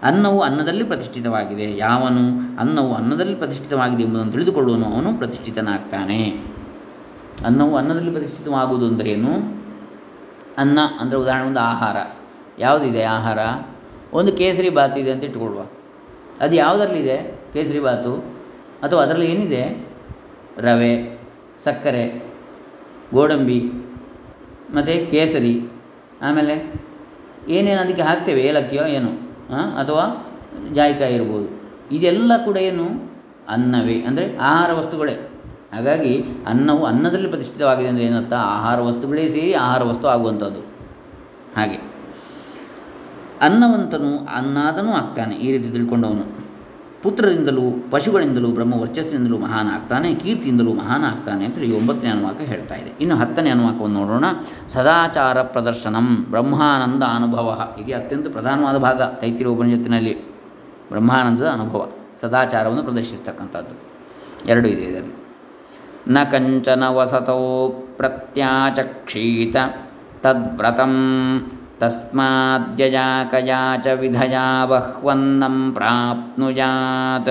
[0.02, 1.76] ಅನ್ನವು ಅನ್ನದಲ್ಲಿ ಪ್ರತಿಷ್ಠಿತವಾಗಿದೆ.
[1.76, 6.40] ಯಾವನು ಅನ್ನವು ಅನ್ನದಲ್ಲಿ ಪ್ರತಿಷ್ಠಿತವಾಗಿದೆ ಎಂಬುದನ್ನು ತಿಳಿದುಕೊಳ್ಳುವನು, ಅವನು ಪ್ರತಿಷ್ಠಿತನಾಗ್ತಾನೆ.
[7.44, 9.62] ಅನ್ನವು ಅನ್ನದಲ್ಲಿ ಪ್ರತಿಷ್ಠಿತವಾಗುವುದು ಅಂದ್ರೇನು?
[10.58, 11.96] ಅನ್ನ ಅಂದರೆ ಉದಾಹರಣೆ ಒಂದು ಆಹಾರ.
[12.58, 13.38] ಯಾವುದಿದೆ ಆಹಾರ?
[14.12, 15.62] ಒಂದು ಕೇಸರಿ ಬಾತ್ ಇದೆ ಅಂತ ಇಟ್ಕೊಳ್ಳುವ
[16.40, 17.40] ಅದು ಯಾವುದರಲ್ಲಿದೆ?
[17.52, 18.16] ಕೇಸರಿ ಬಾತು.
[18.82, 19.88] ಅಥವಾ ಅದರಲ್ಲಿ ಏನಿದೆ?
[20.58, 21.20] ರವೆ,
[21.64, 22.32] ಸಕ್ಕರೆ,
[23.14, 23.72] ಗೋಡಂಬಿ.
[24.76, 25.54] ಮತ್ತು ಕೇಸರಿ,
[26.22, 26.54] ಆಮೇಲೆ
[27.48, 29.12] ಏನೇನು ಅದಕ್ಕೆ ಹಾಕ್ತೇವೆ, ಏಲಕ್ಕಿಯೋ ಏನೋ
[29.80, 30.04] ಅಥವಾ
[30.74, 31.48] ಜಾಯಿಕಾಯಿ ಇರ್ಬೋದು.
[31.96, 32.86] ಇದೆಲ್ಲ ಕೂಡ ಏನು?
[33.48, 35.14] ಅನ್ನವೇ, ಅಂದರೆ ಆಹಾರ ವಸ್ತುಗಳೇ.
[35.72, 36.12] ಹಾಗಾಗಿ
[36.46, 38.34] ಅನ್ನವು ಅನ್ನದಲ್ಲಿ ಪ್ರತಿಷ್ಠಿತವಾಗಿದೆ ಅಂದರೆ ಏನರ್ಥ?
[38.56, 40.60] ಆಹಾರ ವಸ್ತುಗಳೇ ಸೇರಿ ಆಹಾರ ವಸ್ತು ಆಗುವಂಥದ್ದು.
[41.56, 41.78] ಹಾಗೆ.
[43.40, 46.26] ಅನ್ನವಂತನು ಅನ್ನಾದನೂ ಆಗ್ತಾನೆ, ಈ ರೀತಿ ತಿಳ್ಕೊಂಡವನು.
[47.02, 52.92] ಪುತ್ರರಿಂದಲೂ ಪಶುಗಳಿಂದಲೂ ಬ್ರಹ್ಮ ವರ್ಚಸ್ಸಿನಿಂದಲೂ ಮಹಾನ್ ಆಗ್ತಾನೆ, ಕೀರ್ತಿಯಿಂದಲೂ ಮಹಾನ್ ಆಗ್ತಾನೆ ಅಂತ ಈ ಒಂಬತ್ತನೇ ಅನುವಾಕ ಹೇಳ್ತಾ ಇದೆ.
[53.00, 54.24] ಇನ್ನು ಹತ್ತನೇ ಅನುವಾಕವನ್ನು ನೋಡೋಣ.
[54.68, 57.74] ಸದಾಚಾರ ಪ್ರದರ್ಶನಂ ಬ್ರಹ್ಮಾನಂದ ಅನುಭವ.
[57.78, 60.28] ಇದು ಅತ್ಯಂತ ಪ್ರಧಾನವಾದ ಭಾಗ ತೈತಿರ ಉಪನಿಷತ್ತಿನಲ್ಲಿ.
[60.88, 61.88] ಬ್ರಹ್ಮಾನಂದದ ಅನುಭವ,
[62.20, 63.92] ಸದಾಚಾರವನ್ನು ಪ್ರದರ್ಶಿಸ್ತಕ್ಕಂಥದ್ದು.
[64.48, 65.22] ಎರಡು ಇದೆ ಇದರಲ್ಲಿ.
[66.08, 69.56] ನ ಕಂಚನ ವಸತೋ ಪ್ರತ್ಯಾಚಕ್ಷೀತ
[70.20, 70.92] ತದ್ವ್ರತಂ
[71.82, 77.30] तस्माद्यया कया च विधया बह्वन्नं प्राप्नुयात्।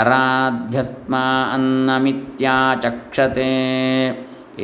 [0.00, 1.22] अराध्यस्मा
[1.54, 3.52] अन्नमित्याचक्षते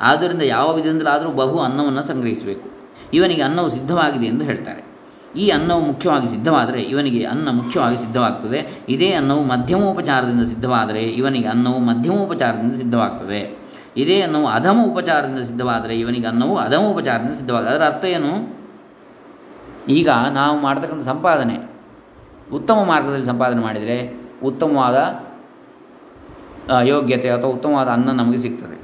[0.00, 2.70] ಆದ್ದರಿಂದ ಯಾವ ವಿಧದಿಂದಲಾದರೂ ಬಹು ಅನ್ನವನ್ನು ಸಂಗ್ರಹಿಸಬೇಕು.
[3.14, 4.94] ಇವನಿಗೆ ಅನ್ನವು ಸಿದ್ಧವಾಗಿದೆ ಎಂದು ಹೇಳ್ತಾರೆ.
[5.40, 8.84] ಈ ಅನ್ನವು ಮುಖ್ಯವಾಗಿ ಸಿದ್ಧವಾದರೆ ಇವನಿಗೆ ಅನ್ನ ಮುಖ್ಯವಾಗಿ ಸಿದ್ಧವಾಗ್ತದೆ.
[8.88, 13.63] ಇದೇ ಅನ್ನವು ಮಧ್ಯಮೋಪಚಾರದಿಂದ ಸಿದ್ಧವಾದರೆ ಇವನಿಗೆ ಅನ್ನವು ಮಧ್ಯಮೋಪಚಾರದಿಂದ ಸಿದ್ಧವಾಗ್ತದೆ.
[13.96, 18.32] ಇದೇ ಅನ್ನವು ಅಧಮ ಉಪಚಾರದಿಂದ ಸಿದ್ಧವಾದರೆ ಇವನಿಗೆ ಅನ್ನವು ಅಧಮ ಉಪಚಾರದಿಂದ ಸಿದ್ಧವಾದ ಅದರ ಅರ್ಥ ಏನು?
[19.88, 21.56] ಈಗ ನಾವು ಮಾಡ್ತಕ್ಕಂಥ ಸಂಪಾದನೆ,
[22.52, 23.96] ಉತ್ತಮ ಮಾರ್ಗದಲ್ಲಿ ಸಂಪಾದನೆ ಮಾಡಿದರೆ
[24.42, 24.98] ಉತ್ತಮವಾದ
[26.82, 28.76] ಯೋಗ್ಯತೆ ಅಥವಾ ಉತ್ತಮವಾದ ಅನ್ನ ನಮಗೆ ಸಿಗ್ತದೆ.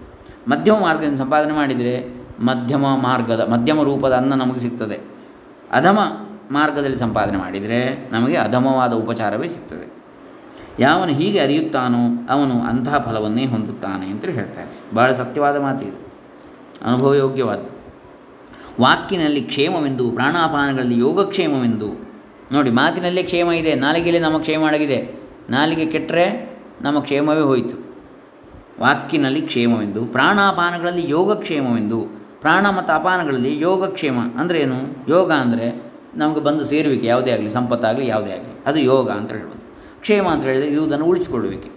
[0.48, 1.94] ಮಧ್ಯಮ ಮಾರ್ಗದಿಂದ ಸಂಪಾದನೆ ಮಾಡಿದರೆ
[2.40, 4.98] ಮಧ್ಯಮ ಮಾರ್ಗದ, ಮಧ್ಯಮ ರೂಪದ ಅನ್ನ ನಮಗೆ ಸಿಗ್ತದೆ.
[5.72, 5.98] ಅಧಮ
[6.50, 9.99] ಮಾರ್ಗದಲ್ಲಿ ಸಂಪಾದನೆ ಮಾಡಿದರೆ ನಮಗೆ ಅಧಮವಾದ ಉಪಚಾರವೇ ಸಿಗ್ತದೆ.
[10.80, 12.02] ಯಾವನು ಹೀಗೆ ಅರಿಯುತ್ತಾನೋ
[12.34, 14.70] ಅವನು ಅಂತಹ ಫಲವನ್ನೇ ಹೊಂದುತ್ತಾನೆ ಅಂತ ಹೇಳ್ತಾರೆ.
[14.94, 15.98] ಬಹಳ ಸತ್ಯವಾದ ಮಾತು ಇದು
[16.84, 17.70] ಅನುಭವಯೋಗ್ಯವಾದ್ದು
[18.80, 21.88] ವಾಕಿನಲ್ಲಿ ಕ್ಷೇಮವೆಂದು, ಪ್ರಾಣಾಪಾನಗಳಲ್ಲಿ ಯೋಗಕ್ಷೇಮವೆಂದು.
[22.52, 24.98] ನೋಡಿ, ಮಾತಿನಲ್ಲೇ ಕ್ಷೇಮ ಇದೆ, ನಾಲಿಗೆಯಲ್ಲಿ ನಮ್ಮ ಕ್ಷೇಮ ಅಡಗಿದೆ.
[25.50, 26.24] ನಾಲಿಗೆ ಕೆಟ್ಟರೆ
[26.82, 27.76] ನಮ್ಮ ಕ್ಷೇಮವೇ ಹೋಯಿತು.
[28.80, 32.00] ವಾಕಿನಲ್ಲಿ ಕ್ಷೇಮವೆಂದು, ಪ್ರಾಣಾಪಾನಗಳಲ್ಲಿ ಯೋಗಕ್ಷೇಮವೆಂದು,
[32.40, 34.78] ಪ್ರಾಣ ಮತ್ತು ಅಪಾನಗಳಲ್ಲಿ ಯೋಗಕ್ಷೇಮ ಅಂದರೆ ಏನು?
[35.08, 35.66] ಯೋಗ ಅಂದರೆ
[36.16, 38.52] ನಮಗೆ ಬಂದು ಸೇರುವಿಕೆ ಯಾವುದೇ ಆಗಲಿ, ಸಂಪತ್ತಾಗಲಿ ಯಾವುದೇ ಆಗಲಿ.
[38.66, 39.59] ಅದು ಯೋಗ ಅಂತ ಹೇಳ್ಬೋದು.
[40.00, 41.70] ಕ್ಷೇಮ ಅಂತ ಹೇಳಿದರೆ ಇರುವುದನ್ನು ಉಳಿಸಿಕೊಳ್ಳುವಿಕೆ.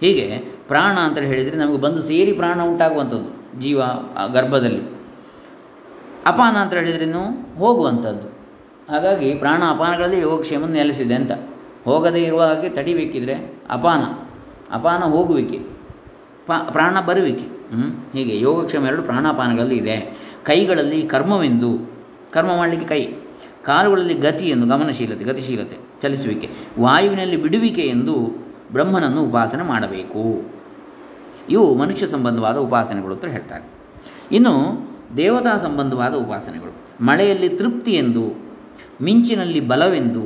[0.00, 0.38] ಹೀಗೆ
[0.68, 3.80] ಪ್ರಾಣ ಅಂತ ಹೇಳಿದರೆ ನಮಗೆ ಬಂದು ಸೇರಿ ಪ್ರಾಣ ಉಂಟಾಗುವಂಥದ್ದು, ಜೀವ
[4.32, 4.82] ಗರ್ಭದಲ್ಲಿ.
[6.26, 7.22] ಅಪಾನ ಅಂತ ಹೇಳಿದ್ರೇನು
[7.58, 8.28] ಹೋಗುವಂಥದ್ದು.
[8.92, 11.32] ಹಾಗಾಗಿ ಪ್ರಾಣ ಅಪಾನಗಳಲ್ಲಿ ಯೋಗಕ್ಷೇಮ ನೆಲೆಸಿದೆ ಅಂತ.
[11.84, 13.34] ಹೋಗದೇ ಇರುವ ಹಾಗೆ ತಡಿಬೇಕಿದ್ರೆ
[13.70, 14.02] ಅಪಾನ.
[14.74, 15.58] ಅಪಾನ ಹೋಗುವಿಕೆ.
[16.70, 17.46] ಪ್ರಾಣ ಬರುವಿಕೆ.
[18.12, 19.96] ಹೀಗೆ ಯೋಗಕ್ಷೇಮ ಎರಡು ಪ್ರಾಣಾಪಾನಗಳಲ್ಲಿ ಇದೆ.
[20.44, 21.70] ಕೈಗಳಲ್ಲಿ ಕರ್ಮವೆಂದು,
[22.32, 23.02] ಕರ್ಮ ಮಾಡಲಿಕ್ಕೆ ಕೈ.
[23.64, 24.14] ಕಾಲುಗಳಲ್ಲಿ
[24.50, 25.89] ಎಂದು ಗಮನಶೀಲತೆ, ಗತಿಶೀಲತೆ.
[26.02, 28.14] ಚಲಿಸುವಿಕೆ, ವಾಯುವಿನಲ್ಲಿ ಬಿಡುವಿಕೆ ಎಂದು
[28.72, 30.22] ಬ್ರಹ್ಮನನ್ನು ಉಪಾಸನೆ ಮಾಡಬೇಕು.
[31.50, 33.64] ಇವು ಮನುಷ್ಯ ಸಂಬಂಧವಾದ ಉಪಾಸನೆಗಳು ಅಂತ ಹೇಳ್ತಾರೆ.
[34.32, 34.54] ಇನ್ನು
[35.16, 36.72] ದೇವತಾ ಸಂಬಂಧವಾದ ಉಪಾಸನೆಗಳು,
[37.04, 38.24] ಮಳೆಯಲ್ಲಿ ತೃಪ್ತಿ ಎಂದು,
[39.02, 40.22] ಮಿಂಚಿನಲ್ಲಿ ಬಲವೆಂದು,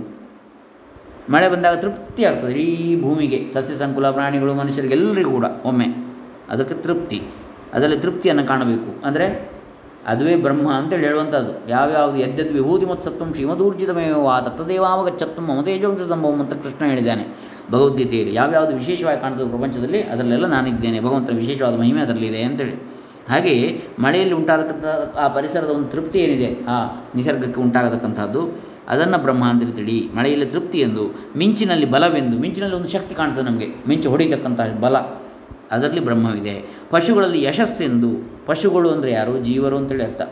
[1.30, 5.86] ಮಳೆ ಬಂದಾಗ ತೃಪ್ತಿ ಆಗ್ತದೆ, ಇಡೀ ಭೂಮಿಗೆ, ಸಸ್ಯ ಸಂಕುಲ, ಪ್ರಾಣಿಗಳು, ಮನುಷ್ಯರಿಗೆಲ್ಲರಿಗೂ ಕೂಡ ಒಮ್ಮೆ
[6.48, 7.22] ಅದಕ್ಕೆ ತೃಪ್ತಿ,
[7.74, 9.06] ಅದರಲ್ಲಿ ತೃಪ್ತಿಯನ್ನು ಕಾಣಬೇಕು.
[9.06, 9.53] ಅಂದರೆ
[10.06, 11.70] ಅದುವೇ ಬ್ರಹ್ಮ ಅಂತೇಳಿ ಹೇಳುವಂಥದ್ದು.
[11.70, 17.54] ಯಾವ್ಯಾವುದು ಯದ್ಯದ್ ವಿಭೂತಿ ಮತ್ತು ಸತ್ವಂ ಶ್ರೀಮದೂರ್ಜಿತಮೇವ ತತ್ತದೇವಾವಗಚ್ಚತ್ವ ಮಮತೇಜೋಂಶ ಸಂಭವಂ ಅಂತ ಕೃಷ್ಣ ಹೇಳಿದ್ದಾನೆ.
[17.70, 21.00] ಭಗವದ್ಗೀತೆಯಲ್ಲಿ ಯಾವ್ಯಾವುದು ವಿಶೇಷವಾಗಿ ಕಾಣ್ತದೆ ಪ್ರಪಂಚದಲ್ಲಿ ಅದರಲ್ಲೆಲ್ಲ ನಾನಿದ್ದೇನೆ.
[21.00, 22.94] ಭಗವಂತನ ವಿಶೇಷವಾದ ಮಹಿಮೆ ಅದರಲ್ಲಿದೆ ಅಂತೇಳಿ.
[23.28, 26.66] ಹಾಗೆಯೇ ಮಳೆಯಲ್ಲಿ ಉಂಟಾಗತಕ್ಕಂಥ ಆ ಪರಿಸರದ ಒಂದು ತೃಪ್ತಿ ಏನಿದೆ?
[26.68, 28.74] ಆ ನಿಸರ್ಗಕ್ಕೆ ಉಂಟಾಗತಕ್ಕಂಥದ್ದು.
[28.88, 30.08] ಅದನ್ನು ಬ್ರಹ್ಮ ಅಂತೇಳಿ ತಿಳಿ.
[30.14, 33.66] ಮಳೆಯಲ್ಲಿ ತೃಪ್ತಿ ಎಂದು, ಮಿಂಚಿನಲ್ಲಿ ಬಲವೆಂದು, ಮಿಂಚಿನಲ್ಲಿ ಒಂದು ಶಕ್ತಿ ಕಾಣ್ತದೆ ನಮಗೆ.
[33.88, 34.96] ಮಿಂಚು ಹೊಡಿತಕ್ಕಂಥ ಬಲ.
[35.74, 36.54] ಅದರಲ್ಲಿ ಬ್ರಹ್ಮವಿದೆ.
[36.90, 38.10] ಪಶುಗಳಲ್ಲಿ ಯಶಸ್ಸೆಂದು,
[38.46, 39.34] ಪಶುಗಳು ಅಂದರೆ ಯಾರು?
[39.38, 40.22] ಜೀವರು ಅಂತೇಳಿ ಅರ್ಥ.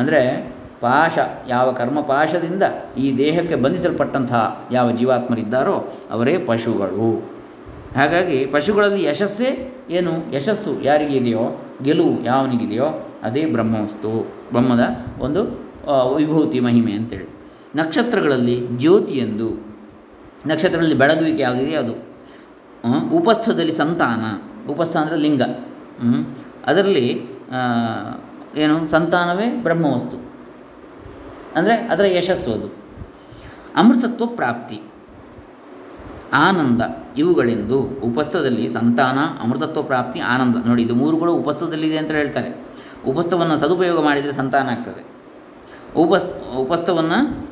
[0.00, 0.20] ಅಂದರೆ
[0.80, 2.64] ಪಾಶ, ಯಾವ ಕರ್ಮ ಪಾಶದಿಂದ
[2.98, 5.76] ಈ ದೇಹಕ್ಕೆ ಬಂಧಿಸಲ್ಪಟ್ಟಂತಹ ಯಾವ ಜೀವಾತ್ಮರಿದ್ದಾರೋ
[6.10, 7.10] ಅವರೇ ಪಶುಗಳು.
[7.96, 9.50] ಹಾಗಾಗಿ ಪಶುಗಳಲ್ಲಿ ಯಶಸ್ಸೇ
[9.90, 10.12] ಏನು?
[10.36, 11.44] ಯಶಸ್ಸು ಯಾರಿಗಿದೆಯೋ
[11.82, 12.88] ಗೆಲುವು ಯಾವನಿಗಿದೆಯೋ
[13.22, 14.12] ಅದೇ ಬ್ರಹ್ಮವಸ್ತು.
[14.52, 14.84] ಬ್ರಹ್ಮದ
[15.18, 15.42] ಒಂದು
[16.16, 17.28] ವಿಭೂತಿ ಮಹಿಮೆ ಅಂತೇಳಿ.
[17.76, 19.48] ನಕ್ಷತ್ರಗಳಲ್ಲಿ ಜ್ಯೋತಿ ಎಂದು
[20.46, 21.94] ನಕ್ಷತ್ರಗಳಲ್ಲಿ ಬೆಳಗುವಿಕೆ ಯಾವುದಿದೆಯೋ ಅದು.
[23.12, 24.24] ಉಪಸ್ಥದಲ್ಲಿ ಸಂತಾನ.
[24.70, 25.42] ಉಪಸ್ಥ ಅಂದರೆ ಲಿಂಗ.
[26.66, 27.28] ಅದರಲ್ಲಿ
[28.56, 28.86] ಏನು?
[28.86, 30.16] ಸಂತಾನವೇ ಬ್ರಹ್ಮವಸ್ತು.
[31.56, 32.74] ಅಂದರೆ ಅದರ ಯಶಸ್ಸು ಅದು.
[33.76, 34.80] ಅಮೃತತ್ವ ಪ್ರಾಪ್ತಿ.
[36.32, 36.80] ಆನಂದ.
[37.16, 40.66] ಇವುಗಳೆಂದು ಉಪಸ್ಥದಲ್ಲಿ ಸಂತಾನ, ಅಮೃತತ್ವ ಪ್ರಾಪ್ತಿ, ಆನಂದ.
[40.66, 42.64] ನೋಡಿ, ಇದು ಮೂರುಗಳು ಉಪಸ್ಥದಲ್ಲಿದೆ ಅಂತ ಹೇಳ್ತಾರೆ.
[43.06, 45.04] ಉಪಸ್ಥವನ್ನು ಸದುಪಯೋಗ ಮಾಡಿದರೆ ಸಂತಾನ ಆಗ್ತದೆ.
[45.96, 47.48] ಉಪಸ್, ಉಪಸ್ಥವನ್ನು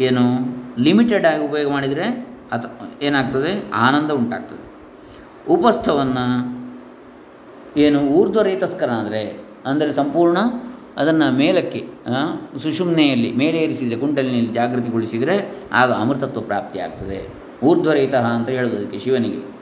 [0.00, 0.24] ಏನು?
[0.78, 3.70] ಲಿಮಿಟೆಡ್ ಆಗಿ ಉಪಯೋಗ ಮಾಡಿದರೆ ಅಥ ಏನಾಗ್ತದೆ?
[3.70, 4.72] ಆನಂದ ಉಂಟಾಗ್ತದೆ.
[5.52, 6.62] ಉಪಸ್ಥವನ್ನು
[7.76, 10.36] ಏನು ಊರ್ಧ್ವರೇತಸ್ಕರ ಅಂದರೆ ಅಂದರೆ ಸಂಪೂರ್ಣ
[10.96, 11.88] ಅದನ್ನು ಮೇಲಕ್ಕೆ
[12.62, 17.28] ಸುಷುಮ್ನೆಯಲ್ಲಿ ಮೇಲೆ ಏರಿಸಿದರೆ ಕುಂಡಲಿನಲ್ಲಿ ಜಾಗೃತಿಗೊಳಿಸಿದರೆ ಆಗ ಅಮೃತತ್ವ ಪ್ರಾಪ್ತಿ ಆಗ್ತದೆ.
[17.62, 19.52] ಊರ್ಧ್ವರೇತ ಅಂತ ಹೇಳೋದು ಅದಕ್ಕೆ ಶಿವನಿಗೆ.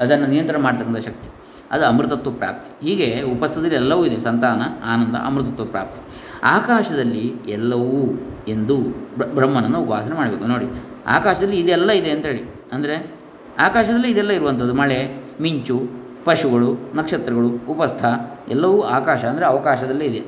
[0.00, 1.28] ಅದನ್ನು ನಿಯಂತ್ರಣ ಮಾಡ್ತಕ್ಕಂಥ ಶಕ್ತಿ.
[1.70, 2.86] ಅದು ಅಮೃತತ್ವ ಪ್ರಾಪ್ತಿ.
[2.86, 4.20] ಹೀಗೆ ಉಪಸ್ಥದಲ್ಲಿ ಎಲ್ಲವೂ ಇದೆ.
[4.20, 6.00] ಸಂತಾನ, ಆನಂದ, ಅಮೃತತ್ವ ಪ್ರಾಪ್ತಿ.
[6.44, 8.76] ಆಕಾಶದಲ್ಲಿ ಎಲ್ಲವೂ ಎಂದು
[9.16, 10.44] ಬ್ರ- ಬ್ರಹ್ಮನನ್ನು ಉಪಾಸನೆ ಮಾಡಬೇಕು.
[10.44, 10.64] ನೋಡಿ
[11.06, 12.42] ಆಕಾಶದಲ್ಲಿ ಇದೆಲ್ಲ ಇದೆ ಅಂತೇಳಿ.
[12.72, 13.16] ಅಂದರೆ
[13.58, 14.98] ಆಕಾಶದಲ್ಲಿ ಇದೆಲ್ಲ ಇರುವಂಥದ್ದು, ಮಳೆ,
[15.40, 15.88] ಮಿಂಚು,
[16.24, 18.04] ಪಶುಗಳು, ನಕ್ಷತ್ರಗಳು, ಉಪಸ್ಥ,
[18.48, 20.18] ಎಲ್ಲವೂ ಆಕಾಶ ಅಂದರೆ ಅವಕಾಶದಲ್ಲೇ ಇದೆ.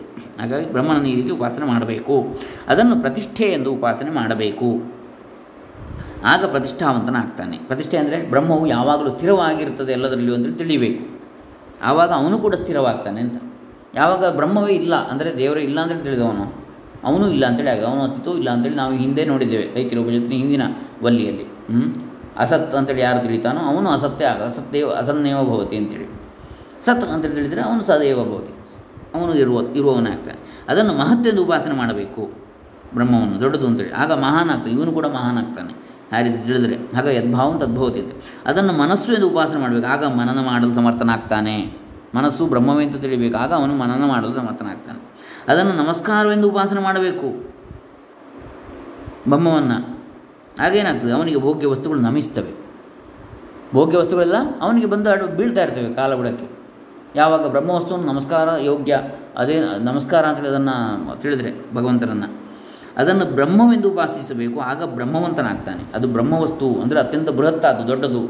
[0.40, 2.36] ಹಾಗಾಗಿ ಬ್ರಹ್ಮನ ಈ ರೀತಿ ಉಪಾಸನೆ ಮಾಡಬೇಕು.
[2.68, 4.98] ಅದನ್ನು ಪ್ರತಿಷ್ಠೆ ಎಂದು ಉಪಾಸನೆ ಮಾಡಬೇಕು.
[6.24, 7.58] ಆಗ ಪ್ರತಿಷ್ಠಾವಂತನಾಗ್ತಾನೆ.
[7.58, 11.18] ಪ್ರತಿಷ್ಠೆ ಅಂದರೆ ಬ್ರಹ್ಮವು ಯಾವಾಗಲೂ ಸ್ಥಿರವಾಗಿರ್ತದೆ ಎಲ್ಲದರಲ್ಲಿಯೂ ಅಂದರೆ ತಿಳಿಬೇಕು.
[11.82, 13.36] ಆವಾಗ ಅವನು ಕೂಡ ಸ್ಥಿರವಾಗ್ತಾನೆ ಅಂತ.
[13.94, 16.67] ಯಾವಾಗ ಬ್ರಹ್ಮವೇ ಇಲ್ಲ ಅಂದರೆ ದೇವರೇ ಇಲ್ಲ ಅಂದರೆ ತಿಳಿದವನು.
[17.04, 20.62] ಅವನು ಇಲ್ಲ ಅಂತೇಳಿ, ಆಗ ಅವನು ಅಸ್ತಿತ್ವ ಇಲ್ಲ ಅಂತೇಳಿ ನಾವು ಹಿಂದೆ ನೋಡಿದ್ದೇವೆ ತೈತಿರೋಪನಿಷತ್ತಿನ ಹಿಂದಿನ
[21.02, 21.42] ವಲ್ಲಿಯಲ್ಲಿ.
[21.42, 22.04] ಹ್ಞೂ
[22.38, 26.04] ಅಸತ್ ಅಂತೇಳಿ ಯಾರು ತಿಳಿತಾನೋ ಅವನು ಅಸತ್ಯ ಆಗ ಅಸತ್ಯವ ಅಸನ್ನೇವ ಭವತಿ ಅಂತೇಳಿ.
[26.84, 28.52] ಸತ್ ಅಂತೇಳಿ ತಿಳಿದರೆ ಅವನು ಸದೇವ ಭವತಿ.
[29.14, 30.38] ಅವನು ಇರುವ, ಇರುವವನಾಗ್ತಾನೆ.
[30.68, 32.30] ಅದನ್ನು ಮಹತ್ತೆಂದು ಉಪಾಸನೆ ಮಾಡಬೇಕು
[32.94, 33.92] ಬ್ರಹ್ಮವನ್ನು, ದೊಡ್ಡದು ಅಂತೇಳಿ.
[33.92, 38.12] ಆಗ ಮಹಾನ್ ಆಗ್ತಾನೆ ಇವನು ಕೂಡ ಮಹಾನ್ ಆಗ್ತಾನೆ ಆ ರೀತಿ ತಿಳಿದರೆ, ಆಗ ಯದ್ಭಾವಂ ತದ್ಭವತಿ ಅಂತ.
[38.46, 39.86] ಅದನ್ನು ಮನಸ್ಸು ಎಂದು ಉಪಾಸನೆ ಮಾಡಬೇಕು.
[39.86, 41.76] ಆಗ ಮನನ ಮಾಡಲು ಸಮರ್ಥನಾಗ್ತಾನೆ.
[42.14, 43.36] ಮನಸ್ಸು ಬ್ರಹ್ಮವೇ ಅಂತ ತಿಳಿಬೇಕು.
[43.36, 45.07] ಆಗ ಅವನು ಮನನ ಮಾಡಲು ಸಮರ್ಥನಾಗ್ತಾನೆ.
[45.48, 47.28] ಅದನ್ನು ನಮಸ್ಕಾರವೆಂದು ಉಪಾಸನೆ ಮಾಡಬೇಕು.
[49.28, 49.78] ಬ್ರಹ್ಮವನ್ನು.
[50.64, 52.52] ಆಗೇನಾಗ್ತದೆ ಅವನಿಗೆ ಭೋಗ್ಯ ವಸ್ತುಗಳು ನಮಿಸ್ತವೆ.
[53.74, 56.46] ಭೋಗ್ಯ ವಸ್ತುಗಳೆಲ್ಲ ಅವನಿಗೆ ಬಂದು ಅಡು ಬೀಳ್ತಾ ಇರ್ತವೆ ಕಾಲ ಬುಡಕ್ಕೆ
[57.16, 58.94] ಯಾವಾಗ ಬ್ರಹ್ಮವಸ್ತುವನ್ನು ನಮಸ್ಕಾರ, ಯೋಗ್ಯ,
[59.36, 60.74] ಅದೇ ನಮಸ್ಕಾರ ಅಂತೇಳಿ ಅದನ್ನು
[61.20, 62.28] ತಿಳಿದರೆ ಭಗವಂತನನ್ನು.
[62.96, 64.58] ಅದನ್ನು ಬ್ರಹ್ಮವೆಂದು ಉಪಾಸಿಸಬೇಕು.
[64.60, 65.82] ಆಗ ಬ್ರಹ್ಮವಂತನಾಗ್ತಾನೆ.
[65.94, 68.22] ಅದು ಬ್ರಹ್ಮವಸ್ತು ಅಂದರೆ ಅತ್ಯಂತ ಬೃಹತ್ತಾದ್ದು, ದೊಡ್ಡದು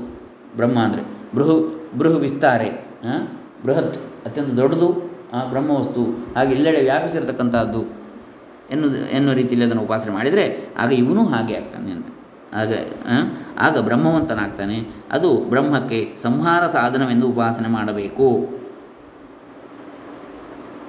[0.56, 1.02] ಬ್ರಹ್ಮ ಅಂದರೆ.
[1.34, 1.48] ಬೃಹ
[1.98, 2.70] ಬೃಹ ವಿಸ್ತಾರೆ
[3.64, 7.82] ಬೃಹತ್, ಅತ್ಯಂತ ದೊಡ್ಡದು ಆ, ಬ್ರಹ್ಮವಸ್ತು ಹಾಗೆ ಎಲ್ಲೆಡೆ ವ್ಯಾಪಿಸಿರ್ತಕ್ಕಂಥದ್ದು
[8.70, 12.06] ಎನ್ನುವುದು ಎನ್ನುವ ರೀತಿಯಲ್ಲಿ ಅದನ್ನು ಉಪಾಸನೆ ಮಾಡಿದರೆ ಆಗ ಇವನು ಹಾಗೆ ಆಗ್ತಾನೆ ಅಂತ.
[12.54, 12.72] ಆಗ
[13.58, 14.82] ಆಗ ಬ್ರಹ್ಮವಂತನಾಗ್ತಾನೆ.
[15.12, 18.58] ಅದು ಬ್ರಹ್ಮಕ್ಕೆ ಸಂಹಾರ ಸಾಧನವೆಂದು ಉಪಾಸನೆ ಮಾಡಬೇಕು.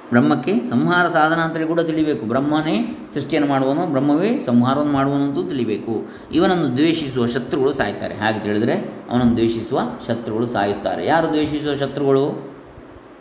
[0.10, 2.26] ಬ್ರಹ್ಮಕ್ಕೆ ಸಂಹಾರ ಸಾಧನ ಅಂತೇಳಿ ಕೂಡ ತಿಳಿಬೇಕು.
[2.26, 6.06] ಬ್ರಹ್ಮನೇ ಸೃಷ್ಟಿಯನ್ನು ಮಾಡುವನು ಬ್ರಹ್ಮವೇ ಸಂಹಾರವನ್ನು ಮಾಡುವನು ಅಂತೂ ತಿಳಿಬೇಕು.
[6.34, 8.16] ಇವನನ್ನು ದ್ವೇಷಿಸುವ ಶತ್ರುಗಳು ಸಾಯ್ತಾರೆ.
[8.16, 8.74] ಹಾಗೆ ತಿಳಿದರೆ
[9.10, 11.06] ಅವನನ್ನು ದ್ವೇಷಿಸುವ ಶತ್ರುಗಳು ಸಾಯುತ್ತಾರೆ.
[11.06, 12.49] ಯಾರು ದ್ವೇಷಿಸುವ ಶತ್ರುಗಳು?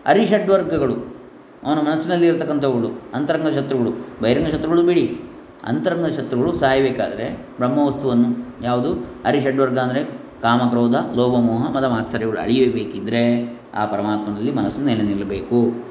[0.09, 1.19] ಅರಿಷಡ್ವರ್ಗಗಳು
[1.65, 4.09] ಅವನ ಮನಸ್ಸಿನಲ್ಲಿ ಇರತಕ್ಕಂಥವುಗಳು, ಅಂತರಂಗ ಶತ್ರುಗಳು.
[4.23, 5.21] ಬಹಿರಂಗ ಶತ್ರುಗಳು ಬಿಡಿ.
[5.65, 9.07] ಅಂತರಂಗ ಶತ್ರುಗಳು ಸಾಯಬೇಕಾದರೆ ಬ್ರಹ್ಮವಸ್ತುವನ್ನು ಯಾವುದು?
[9.25, 10.05] ಅರಿಷಡ್ವರ್ಗ ಅಂದರೆ
[10.43, 15.89] ಕಾಮಕ್ರೋಧ, ಲೋಭಮೋಹ, ಮದ ಮಾತ್ಸರ್ಯಗಳು ಅಳಿಯಬೇಕಿದ್ದರೆ ಆ ಪರಮಾತ್ಮನಲ್ಲಿ ಮನಸ್ಸು ನೆಲೆ ನಿಲ್ಲಬೇಕು.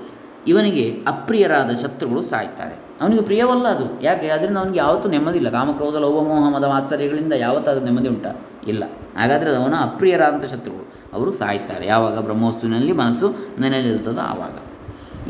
[0.47, 2.75] ಇವನಿಗೆ ಅಪ್ರಿಯರಾದ ಶತ್ರುಗಳು ಸಾಯ್ತಾರೆ.
[3.01, 4.01] ಅವನಿಗೆ ಪ್ರಿಯವಲ್ಲ ಅದು.
[4.01, 4.27] ಯಾಕೆ?
[4.27, 8.41] ಅದರಿಂದ ಅವನಿಗೆ ಯಾವತ್ತೂ ನೆಮ್ಮದಿ ಇಲ್ಲ ಕಾಮಕ್ರೋಧ, ಲೋಭಮೋಹ, ಮದ ಮಾತ್ಸರ್ಯಗಳಿಂದ ಯಾವತ್ತಾದರೂ ನೆಮ್ಮದಿ ಉಂಟಾ?
[8.67, 8.84] ಇಲ್ಲ.
[9.17, 10.96] ಹಾಗಾದರೆ ಅವನ ಅಪ್ರಿಯರಾದಂಥ ಶತ್ರುಗಳು.
[11.17, 11.88] ಅವರು ಸಾಯ್ತಾರೆ.
[11.88, 13.27] ಯಾವಾಗ ಬ್ರಹ್ಮೋಸ್ತುವಿನಲ್ಲಿ ಮನಸ್ಸು
[13.60, 14.56] ನೆನೆಲಿರ್ತದೋ ಆವಾಗ.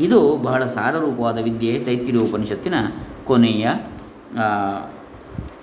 [0.00, 2.74] ಇದು ಬಹಳ ಸಾರರೂಪವಾದ ವಿದ್ಯೆ ತೈತಿರಿಯ ಉಪನಿಷತ್ತಿನ
[3.24, 3.68] ಕೊನೆಯ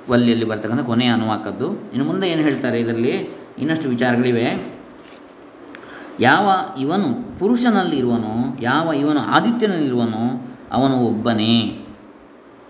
[0.09, 1.67] ವಲ್ಲಿಯಲ್ಲಿ ಬರ್ತಕ್ಕಂಥ ಕೊನೆಯ ಅನುವಾಕದ್ದು.
[1.71, 3.15] ಇನ್ನು ಮುಂದೆ ಏನು ಹೇಳ್ತಾರೆ ಇದರಲ್ಲಿ?
[3.57, 4.75] ಇನ್ನಷ್ಟು ವಿಚಾರಗಳಿವೆ.
[6.19, 10.25] ಯಾವ ಇವನು ಪುರುಷನಲ್ಲಿರುವನೋ, ಯಾವ ಇವನು ಆದಿತ್ಯನಲ್ಲಿರುವನೋ,
[10.71, 11.84] ಅವನು ಒಬ್ಬನೇ.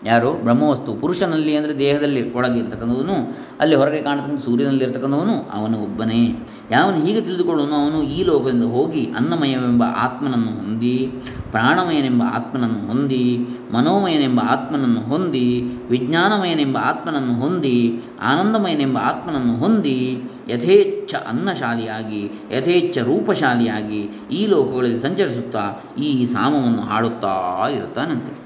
[0.05, 0.33] ಯಾರು?
[0.33, 0.93] ಬ್ರಹ್ಮವಸ್ತು.
[0.93, 6.35] ಪುರುಷನಲ್ಲಿ ಅಂದರೆ ದೇಹದಲ್ಲಿ ಒಳಗೆ ಇರ್ತಕ್ಕಂಥವನು, ಅಲ್ಲಿ ಹೊರಗೆ ಕಾಣತಕ್ಕಂಥ ಸೂರ್ಯನಲ್ಲಿ ಇರ್ತಕ್ಕಂಥವನು ಅವನು ಒಬ್ಬನೇ.
[6.71, 7.75] ಯಾವನು ಹೀಗೆ ತಿಳಿದುಕೊಳ್ಳುವನು?
[7.75, 11.07] ಅವನು ಈ ಲೋಕದಿಂದ ಹೋಗಿ ಅನ್ನಮಯವೆಂಬ ಆತ್ಮನನ್ನು ಹೊಂದಿ,
[11.51, 13.37] ಪ್ರಾಣಮಯನೆಂಬ ಆತ್ಮನನ್ನು ಹೊಂದಿ,
[13.73, 24.99] ಮನೋಮಯನೆಂಬ ಆತ್ಮನನ್ನು ಹೊಂದಿ, ವಿಜ್ಞಾನಮಯನೆಂಬ ಆತ್ಮನನ್ನು ಹೊಂದಿ, ಆನಂದಮಯನೆಂಬ ಆತ್ಮನನ್ನು ಹೊಂದಿ, ಯಥೇಚ್ಛ ಅನ್ನಶಾಲಿಯಾಗಿ, ಯಥೇಚ್ಛ ರೂಪಶಾಲಿಯಾಗಿ ಈ ಲೋಕಗಳಲ್ಲಿ
[24.99, 27.35] ಸಂಚರಿಸುತ್ತಾ, ಈ ಸಾಮವನ್ನು ಹಾಡುತ್ತಾ
[27.73, 28.44] ಇರುತ್ತಾನಂತೆ.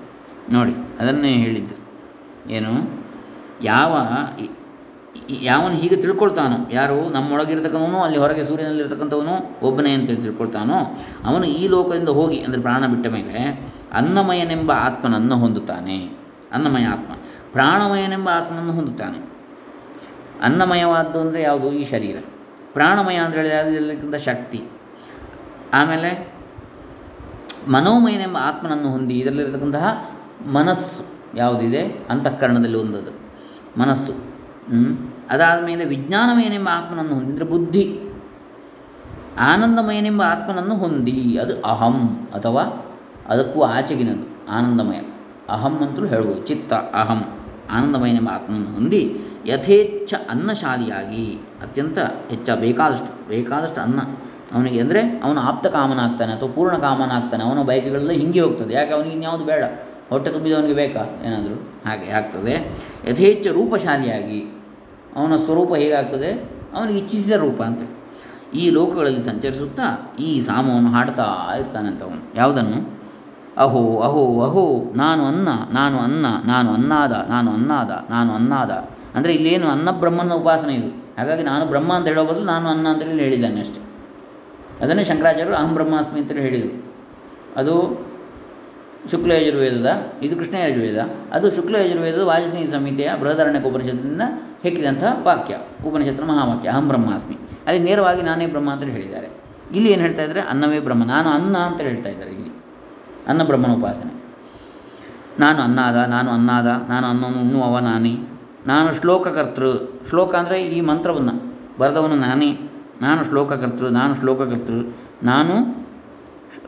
[0.52, 1.76] ನೋಡಿ, ಅದನ್ನೇ ಹೇಳಿದ್ದು.
[2.50, 2.74] ಏನು?
[3.64, 3.98] ಯಾವ
[5.30, 12.40] ಯಾವನು ಹೀಗೆ ತಿಳ್ಕೊಳ್ತಾನೋ, ಯಾರು ನಮ್ಮೊಳಗಿರ್ತಕ್ಕಂಥವನು, ಅಲ್ಲಿ ಹೊರಗೆ ಸೂರ್ಯನಲ್ಲಿರ್ತಕ್ಕಂಥವನು ಒಬ್ಬನೇ ಅಂತೇಳಿ ತಿಳ್ಕೊಳ್ತಾನೋ, ಅವನು ಈ ಲೋಕದಿಂದ ಹೋಗಿ,
[12.40, 13.62] ಅಂದರೆ ಪ್ರಾಣ ಬಿಟ್ಟ ಮೇಲೆ
[13.94, 16.10] ಅನ್ನಮಯನೆಂಬ ಆತ್ಮನನ್ನು ಹೊಂದುತ್ತಾನೆ.
[16.52, 17.14] ಅನ್ನಮಯ ಆತ್ಮ.
[17.52, 19.30] ಪ್ರಾಣಮಯನೆಂಬ ಆತ್ಮನನ್ನು ಹೊಂದುತ್ತಾನೆ.
[20.42, 21.74] ಅನ್ನಮಯವಾದ್ದು ಅಂದರೆ ಯಾವುದು?
[21.74, 22.18] ಈ ಶರೀರ.
[22.74, 24.64] ಪ್ರಾಣಮಯ ಅಂತ ಯಾವುದಕ್ಕಿಂತ ಶಕ್ತಿ.
[25.74, 26.34] ಆಮೇಲೆ
[27.68, 30.09] ಮನೋಮಯನೆಂಬ ಆತ್ಮನನ್ನು ಹೊಂದಿ, ಇದರಲ್ಲಿರತಕ್ಕಂತಹ
[30.48, 31.04] ಮನಸ್ಸು
[31.38, 31.82] ಯಾವುದಿದೆ?
[32.10, 33.12] ಅಂತಃಕರಣದಲ್ಲಿ ಒಂದದು.
[33.80, 34.14] ಮನಸ್ಸು.
[35.30, 38.00] ಅದಾದ ಮೇಲೆ ವಿಜ್ಞಾನಮಯನೆಂಬ ಆತ್ಮನನ್ನು ಹೊಂದಿದರೆ ಬುದ್ಧಿ.
[39.40, 42.64] ಆನಂದಮಯನೆಂಬ ಆತ್ಮನನ್ನು ಹೊಂದಿ, ಅದು ಅಹಂ ಅಥವಾ
[43.28, 44.98] ಅದಕ್ಕೂ ಆಚೆಗಿನದು, ಆನಂದಮಯ.
[45.50, 47.26] ಅಹಂ ಅಂತಲೂ ಹೇಳ್ಬೋದು, ಚಿತ್ತ, ಅಹಂ.
[47.72, 54.00] ಆನಂದಮಯನೆಂಬ ಆತ್ಮನನ್ನು ಹೊಂದಿ, ಯಥೇಚ್ಛ ಅನ್ನಶಾಲಿಯಾಗಿ, ಅತ್ಯಂತ ಹೆಚ್ಚ ಬೇಕಾದಷ್ಟು ಬೇಕಾದಷ್ಟು ಅನ್ನ.
[54.56, 59.46] ಅವನಿಗೆ ಅಂದರೆ ಅವನು ಆಪ್ತ ಕಾಮನಾಗ್ತಾನೆ ಅಥವಾ ಪೂರ್ಣ ಕಾಮನಾಗ್ತಾನೆ ಅವನ ಬಯಕೆಗಳೆಲ್ಲ ಹಿಂಗೆ ಹೋಗ್ತದೆ, ಯಾಕೆ ಅವನಿಗೆ ಇನ್ಯಾವುದು
[59.46, 59.64] ಬೇಡ.
[60.10, 61.00] ಹೊಟ್ಟೆ ತುಂಬಿದವನಿಗೆ ಬೇಕಾ?
[61.00, 61.56] ಏನಾದರೂ?
[61.90, 62.76] ಹಾಗೆ ಆಗ್ತದೆ.
[63.10, 64.60] ಯಥೇಚ್ಛ ರೂಪಶಾಲಿಯಾಗಿ
[65.16, 66.34] ಅವನ ಸ್ವರೂಪ ಹೇಗಾಗ್ತದೆ?
[66.74, 68.00] ಅವನಿಗೆ ಇಚ್ಛಿಸಿದ ರೂಪ ಅಂತೇಳಿ
[68.60, 73.00] ಈ ಲೋಕಗಳಲ್ಲಿ ಸಂಚರಿಸುತ್ತಾ ಈ ಸಾಮವನ್ನು ಹಾಡ್ತಾ ಇರ್ತಾನಂತ ಅವನು ಯಾವುದನ್ನು?
[73.58, 78.72] ಅಹೋ ಅಹೋ ಅಹೋ, ನಾನು ಅನ್ನ ನಾನು ಅನ್ನ, ನಾನು ಅನ್ನಾದ ನಾನು ಅನ್ನಾದ ನಾನು ಅನ್ನಾದ.
[79.16, 80.90] ಅಂದರೆ ಇಲ್ಲೇನು ಅನ್ನ ಬ್ರಹ್ಮನ ಉಪಾಸನೆ ಇದು.
[81.18, 83.82] ಹಾಗಾಗಿ ನಾನು ಬ್ರಹ್ಮ ಅಂತ ಹೇಳೋ ಬದಲು ನಾನು ಅನ್ನ ಅಂತೇಳಿ ಹೇಳಿದ್ದಾನೆ ಅಷ್ಟೆ.
[84.84, 86.84] ಅದನ್ನೇ ಶಂಕರಾಚಾರ್ಯರು ಅಹಂ ಬ್ರಹ್ಮಾಸ್ಮಿ ಅಂತೇಳಿ ಹೇಳಿದರು.
[87.56, 88.09] ಅದು
[89.12, 89.88] ಶುಕ್ಲ ಯಜುರ್ವೇದದ,
[90.22, 90.98] ಇದು ಕೃಷ್ಣ ಯಜುರ್ವೇದ.
[91.32, 94.22] ಅದು ಶುಕ್ಲ ಯಜುರ್ವೇದದ ವಾಜಸಿಂಹ ಸಂಹಿತೆಯ ಬೃಹದಾರಣ್ಯಕ ಉಪನಿಷತ್ತಿನಿಂದ
[94.64, 95.58] ಹೆಕ್ಕಿದಂಥ ವಾಕ್ಯ,
[95.88, 97.38] ಉಪನಿಷತ್ತಿನ ಮಹಾವಾಕ್ಯ, ಅಹಂ ಬ್ರಹ್ಮಾಸ್ಮಿ.
[97.68, 99.28] ಅಲ್ಲಿ ನೇರವಾಗಿ ನಾನೇ ಬ್ರಹ್ಮ ಅಂತ ಹೇಳಿದ್ದಾರೆ.
[99.76, 100.40] ಇಲ್ಲಿ ಏನು ಹೇಳ್ತಾ ಇದ್ದಾರೆ?
[100.40, 102.50] ಅನ್ನವೇ ಬ್ರಹ್ಮ, ನಾನು ಅನ್ನ ಅಂತ ಹೇಳ್ತಾ ಇದ್ದಾರೆ ಇಲ್ಲಿ.
[103.28, 104.24] ಅನ್ನ ಬ್ರಹ್ಮನ ಉಪಾಸನೆ.
[105.40, 108.16] ನಾನು ಅನ್ನಾದ ನಾನು ಅನ್ನಾದ, ನಾನು ಅನ್ನವನ್ನು ಉಣ್ಣುವವ ನಾನೇ.
[108.68, 109.74] ನಾನು ಶ್ಲೋಕಕರ್ತೃ.
[110.10, 112.70] ಶ್ಲೋಕ ಅಂದರೆ ಈ ಮಂತ್ರವನ್ನು, ಬರೆದವನು ನಾನೇ.
[113.02, 114.92] ನಾನು ಶ್ಲೋಕಕರ್ತೃ ನಾನು ಶ್ಲೋಕಕರ್ತೃ.
[115.24, 115.79] ನಾನು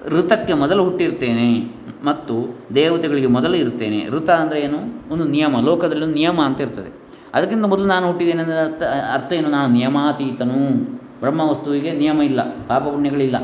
[0.08, 5.14] ಋತಕ್ಕೆ ಮೊದಲು ಹುಟ್ಟಿರ್ತೇನೆ ಮತ್ತು ದೇವತೆಗಳಿಗೆ ಮೊದಲು ಇರ್ತೇನೆ ಋತ ಅಂದರೆ ಏನು?
[5.14, 5.60] ಒಂದು ನಿಯಮ.
[5.60, 6.94] ಲೋಕದಲ್ಲಿ ಒಂದು ನಿಯಮ ಅಂತ ಇರ್ತದೆ.
[7.34, 9.50] ಅದಕ್ಕಿಂತ ಮೊದಲು ನಾನು ಹುಟ್ಟಿದ್ದೇನೆ ಅಂದರೆ ಅರ್ಥ ಅರ್ಥ ಏನು?
[9.50, 10.84] ನಾನು ನಿಯಮಾತೀತನು.
[11.20, 12.42] ಬ್ರಹ್ಮ ವಸ್ತುವಿಗೆ ನಿಯಮ ಇಲ್ಲ.
[12.68, 13.38] ಪಾಪ ಪುಣ್ಯಗಳಿಲ್ಲ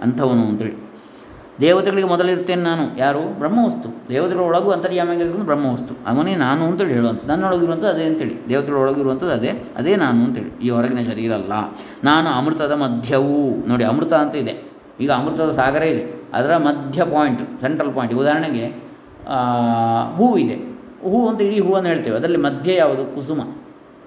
[0.00, 0.90] ಅಂಥವನು ಅಂತೇಳಿ.
[1.60, 2.98] ದೇವತೆಗಳಿಗೆ ಮೊದಲಿರ್ತೇನೆ ನಾನು.
[2.98, 3.38] ಯಾರು?
[3.38, 4.08] ಬ್ರಹ್ಮವಸ್ತು.
[4.08, 5.94] ದೇವತೆಗಳ ಒಳಗೂ ಬ್ರಹ್ಮ ಬ್ರಹ್ಮವಸ್ತು.
[6.06, 7.28] ಅವನೇ ನಾನು ಅಂತೇಳಿ ಹೇಳುವಂಥದ್ದು.
[7.28, 8.48] ನನ್ನೊಳಗಿರುವಂಥದ್ದು ಅದೇ ಅಂತೇಳಿ.
[8.48, 10.66] ದೇವತೆಗಳ ಒಳಗಿರುವಂಥದ್ದು ಅದೇ ಅದೇ ನಾನು ಅಂತೇಳಿ.
[10.66, 11.52] ಈ ಹೊರಗಿನ ಶರೀರ ಅಲ್ಲ.
[12.04, 13.68] ನಾನು ಅಮೃತದ ಮಧ್ಯವು.
[13.68, 14.69] ನೋಡಿ, ಅಮೃತ ಅಂತ ಇದೆ.
[15.00, 16.04] ಈಗ ಅಮೃತದ ಸಾಗರ ಇದೆ.
[16.34, 18.66] ಅದರ ಮಧ್ಯ ಪಾಯಿಂಟ್ ಸೆಂಟ್ರಲ್ ಪಾಯಿಂಟ್ ಉದಾಹರಣೆಗೆ
[20.16, 20.54] ಹೂ ಇದೆ.
[21.10, 22.16] ಹೂ ಅಂತ ಇಡೀ ಹೂವನ್ನು ಹೇಳ್ತೇವೆ.
[22.16, 23.04] ಅದರಲ್ಲಿ ಮಧ್ಯ ಯಾವುದು?
[23.14, 23.40] ಕುಸುಮ.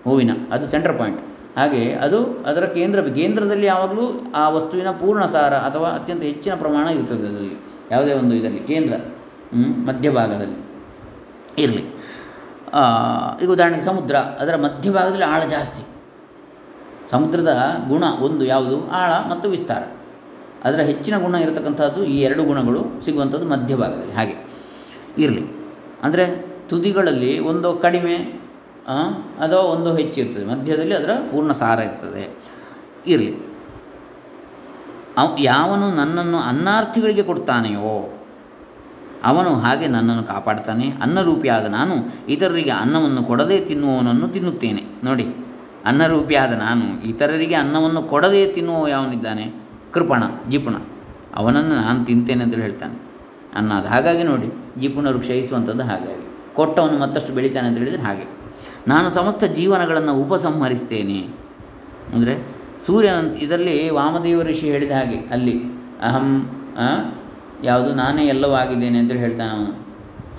[0.04, 0.32] ಹೂವಿನ.
[0.52, 1.22] ಅದು ಸೆಂಟ್ರಲ್ ಪಾಯಿಂಟ್
[1.58, 7.28] ಹಾಗೆ ಅದು ಅದರ ಕೇಂದ್ರ, ಕೇಂದ್ರದಲ್ಲಿ ಯಾವಾಗಲೂ ಆ ವಸ್ತುವಿನ ಪೂರ್ಣ ಸಾರ ಅಥವಾ ಅತ್ಯಂತ ಹೆಚ್ಚಿನ ಪ್ರಮಾಣ ಇರ್ತದೆ
[7.28, 7.58] ಅದರಲ್ಲಿ
[7.92, 8.60] ಯಾವುದೇ ಒಂದು ಇದರಲ್ಲಿ.
[8.60, 8.94] ಕೇಂದ್ರ
[9.88, 10.58] ಮಧ್ಯಭಾಗದಲ್ಲಿ
[11.58, 11.84] ಇರಲಿ.
[13.44, 14.16] ಈಗ ಉದಾಹರಣೆಗೆ ಸಮುದ್ರ.
[14.16, 15.84] ಅದರ ಮಧ್ಯಭಾಗದಲ್ಲಿ ಆಳ ಜಾಸ್ತಿ.
[17.12, 18.90] ಸಮುದ್ರದ ಗುಣ ಒಂದು ಯಾವುದು?
[18.92, 19.84] ಆಳ ಮತ್ತು ವಿಸ್ತಾರ.
[20.64, 24.14] ಅದರ ಹೆಚ್ಚಿನ ಗುಣ ಇರತಕ್ಕಂಥದ್ದು ಈ ಎರಡು ಗುಣಗಳು ಸಿಗುವಂಥದ್ದು ಮಧ್ಯಭಾಗದಲ್ಲಿ.
[24.14, 24.48] ಹಾಗೆ.
[25.18, 25.46] ಇರಲಿ.
[26.04, 28.16] ಅಂದರೆ ತುದಿಗಳಲ್ಲಿ ಒಂದು ಕಡಿಮೆ
[29.40, 30.46] ಅಥವಾ ಒಂದು ಹೆಚ್ಚಿರ್ತದೆ.
[30.46, 32.38] ಮಧ್ಯದಲ್ಲಿ ಅದರ ಪೂರ್ಣ ಸಾರ ಇರ್ತದೆ.
[33.08, 33.36] ಇರಲಿ.
[35.18, 38.20] ಅವ್, ಯಾವನು ನನ್ನನ್ನು ಅನ್ನಾರ್ಥಿಗಳಿಗೆ ಕೊಡ್ತಾನೆಯೋ,
[39.24, 40.90] ಅವನು ಹಾಗೆ ನನ್ನನ್ನು ಕಾಪಾಡ್ತಾನೆ.
[40.90, 41.94] ಅನ್ನರೂಪಿಯಾದ ನಾನು
[42.30, 44.84] ಇತರರಿಗೆ ಅನ್ನವನ್ನು ಕೊಡದೇ ತಿನ್ನುವವನನ್ನು ತಿನ್ನುತ್ತೇನೆ.
[45.04, 45.36] ನೋಡಿ.
[45.86, 49.63] ಅನ್ನರೂಪಿಯಾದ ನಾನು ಇತರರಿಗೆ ಅನ್ನವನ್ನು ಕೊಡದೇ ತಿನ್ನುವ ಯಾವನಿದ್ದಾನೆ?
[49.94, 50.76] ಕೃಪಣ, ಜಿಪುಣ.
[51.36, 53.02] ಅವನನ್ನು ನಾನು ತಿಂತೇನೆ ಅಂತೇಳಿ ಹೇಳ್ತಾನೆ.
[53.56, 56.30] ಅನ್ನೋದು ಹಾಗಾಗಿ ನೋಡಿ, ಜಿಪುಣರು ಕ್ಷಯಿಸುವಂಥದ್ದು ಹಾಗಾಗಿ.
[56.54, 58.28] ಕೊಟ್ಟವನು ಮತ್ತಷ್ಟು ಬೆಳಿತಾನೆ ಅಂತ ಹೇಳಿದರೆ ಹಾಗೆ.
[58.88, 61.28] ನಾನು ಸಮಸ್ತ ಜೀವನಗಳನ್ನು ಉಪಸಂಹರಿಸ್ತೇನೆ.
[62.14, 62.48] ಅಂದರೆ
[62.86, 65.62] ಸೂರ್ಯನ ಇದರಲ್ಲಿ ವಾಮದೇವ ಋಷಿ ಹೇಳಿದ ಹಾಗೆ, ಅಲ್ಲಿ,
[66.02, 66.56] ಅಹಂ
[67.64, 69.84] ಯಾವುದು ನಾನೇ ಎಲ್ಲವೂ ಆಗಿದ್ದೇನೆ ಅಂತೇಳಿ ಹೇಳ್ತಾನೆ ಅವನು.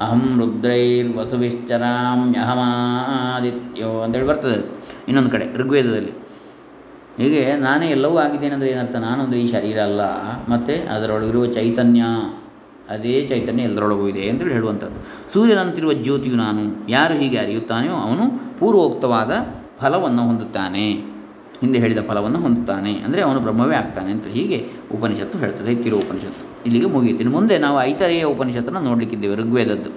[0.00, 4.70] ಅಹಂ ರುದ್ರೈರ್ ವಸುವಿಶ್ಚರಾಮ್ಯಹಮಾದಿತ್ಯೋ ಅಂತೇಳಿ ಬರ್ತದೆ
[5.08, 6.12] ಇನ್ನೊಂದು ಕಡೆ, ಋಗ್ವೇದದಲ್ಲಿ.
[7.18, 8.96] ಹೀಗೆ ನಾನೇ ಎಲ್ಲವೂ ಆಗಿದ್ದೇನೆ ಅಂದರೆ ಏನರ್ಥ?
[9.08, 10.02] ನಾನು ಅಂದರೆ ಈ ಶರೀರ ಅಲ್ಲ,
[10.52, 12.02] ಮತ್ತು ಅದರೊಳಗಿರುವ ಚೈತನ್ಯ,
[12.94, 14.98] ಅದೇ ಚೈತನ್ಯ ಎಲ್ಲರೊಳಗೂ ಇದೆ ಅಂತೇಳಿ ಹೇಳುವಂಥದ್ದು.
[15.34, 16.62] ಸೂರ್ಯನಂತಿರುವ ಜ್ಯೋತಿಯು ನಾನು,
[16.96, 18.24] ಯಾರು ಹೀಗೆ ಅರಿಯುತ್ತಾನೆಯೋ ಅವನು
[18.60, 19.32] ಪೂರ್ವೋಕ್ತವಾದ
[19.82, 20.86] ಫಲವನ್ನು ಹೊಂದುತ್ತಾನೆ.
[21.62, 22.92] ಹಿಂದೆ ಹೇಳಿದ ಫಲವನ್ನು ಹೊಂದುತ್ತಾನೆ.
[23.06, 24.58] ಅಂದರೆ ಅವನು ಬ್ರಹ್ಮವೇ ಆಗ್ತಾನೆ ಅಂತ ಹೀಗೆ
[24.94, 26.44] ಉಪನಿಷತ್ತು ಹೇಳ್ತದೆ ತಿರು ಉಪನಿಷತ್ತು.
[26.66, 29.90] ಇಲ್ಲಿಗೆ ಮುಗಿಯುತ್ತೀನಿ ಮುಂದೆ ನಾವು ಐತರೆಯ ಉಪನಿಷತ್ತನ್ನು ನೋಡಲಿಕ್ಕಿದ್ದೇವೆ, ಋಗ್ವೇದದ್ದು.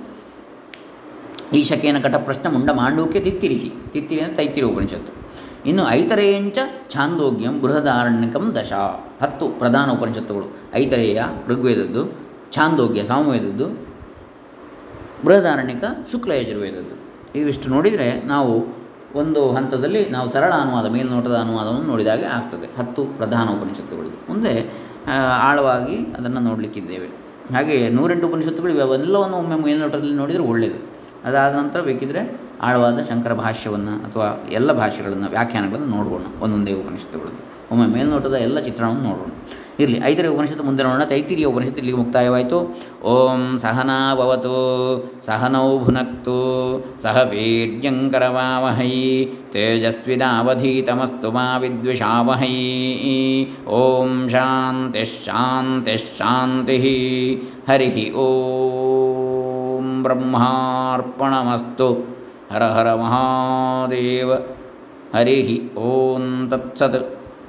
[1.60, 3.70] ಈಶಕೇನ ಕಟ ಪ್ರಶ್ನೆ ಮುಂಡ ಮಾಂಡೂಕ್ಯ ತಿತ್ತಿರಿಹಿ.
[3.94, 5.12] ತಿತ್ತಿರಿ ಅಂದರೆ ತೈತಿರಿ ಉಪನಿಷತ್ತು.
[5.68, 6.58] ಇನ್ನು ಐತರೇಯಂಚ
[6.90, 8.74] ಛಾಂದೋಗ್ಯಂ ಬೃಹದಾರಣ್ಯಕಂ ದಶ.
[9.22, 10.48] ಹತ್ತು ಪ್ರಧಾನ ಉಪನಿಷತ್ತುಗಳು.
[10.74, 12.02] ಐತರೇಯ ಋಗ್ವೇದದ್ದು,
[12.52, 13.66] ಛಾಂದೋಗ್ಯ ಸಾಮವೇದದ್ದು,
[15.26, 16.96] ಬೃಹದಾರಣ್ಯಕ ಶುಕ್ಲ ಯಜುರ್ವೇದದ್ದು.
[17.40, 18.54] ಇವಿಷ್ಟು ನೋಡಿದರೆ ನಾವು
[19.16, 22.68] ಒಂದು ಹಂತದಲ್ಲಿ ನಾವು ಸರಳ ಅನುವಾದ, ಮೇಲ್ನೋಟದ ಅನುವಾದವನ್ನು ನೋಡಿದಾಗ ಆಗ್ತದೆ.
[22.80, 24.54] ಹತ್ತು ಪ್ರಧಾನ ಉಪನಿಷತ್ತುಗಳು ಮುಂದೆ
[25.42, 27.08] ಆಳವಾಗಿ ಅದನ್ನು ನೋಡಲಿಕ್ಕಿದ್ದೇವೆ.
[27.56, 30.80] ಹಾಗೆ ನೂರೆಂಟು ಉಪನಿಷತ್ತುಗಳು ಇವೆಲ್ಲವನ್ನು ಒಮ್ಮೆ ಮೇಲ್ನೋಟದಲ್ಲಿ ನೋಡಿದರೆ ಒಳ್ಳೆಯದು
[31.26, 37.72] ಅದಾದ ನಂತರ ಬೇಕಿದ್ದರೆ ಆಳವಾದ ಶಂಕರ ಭಾಷ್ಯವನ್ನು ಅಥವಾ ಎಲ್ಲ ಭಾಷೆಗಳನ್ನು ವ್ಯಾಖ್ಯಾನಗಳನ್ನು ನೋಡೋಣ ಒಂದೊಂದೇ ಉಪನಿಷತ್ತುಗಳದ್ದು.
[37.72, 39.30] ಒಮ್ಮೆ ಮೇಲ್ನೋಟದ ಎಲ್ಲ ಚಿತ್ರಣವನ್ನು ನೋಡೋಣ
[39.80, 41.04] ಇರಲಿ, ಐದನೇ ಉಪನಿಷತ್ತು ಮುಂದೆ ನೋಡೋಣ.
[41.04, 42.76] ತೈತಿರಿಯ ಉಪನಿಷತ್ತು ಇಲ್ಲಿಗೆ ಮುಕ್ತಾಯವಾಯಿತು.
[43.04, 46.40] ಓಂ ಸಹನಾಭವತು ಸಹನೌ ಭುನಕ್ತು,
[47.02, 53.48] ಸಹ ವೀರ್ಯಂಕರವಾವಹೈ ತೇಜಸ್ವಿನಾವಧೀತಮಸ್ತು ಮಾ ವಿದ್ವಿಷಾವಹೈ.
[53.68, 62.17] ಓಂ ಶಾಂತಿ ಶಾಂತಿ ಶಾಂತಿ ಹರಿ ಓಂ ಬ್ರಹ್ಮಾರ್ಪಣಮಸ್ತು.
[62.52, 64.32] ಹರ ಹರ ಮಹಾದೇವ
[65.16, 67.17] ಹರಿ ಓಂ ತತ್ಸತ್.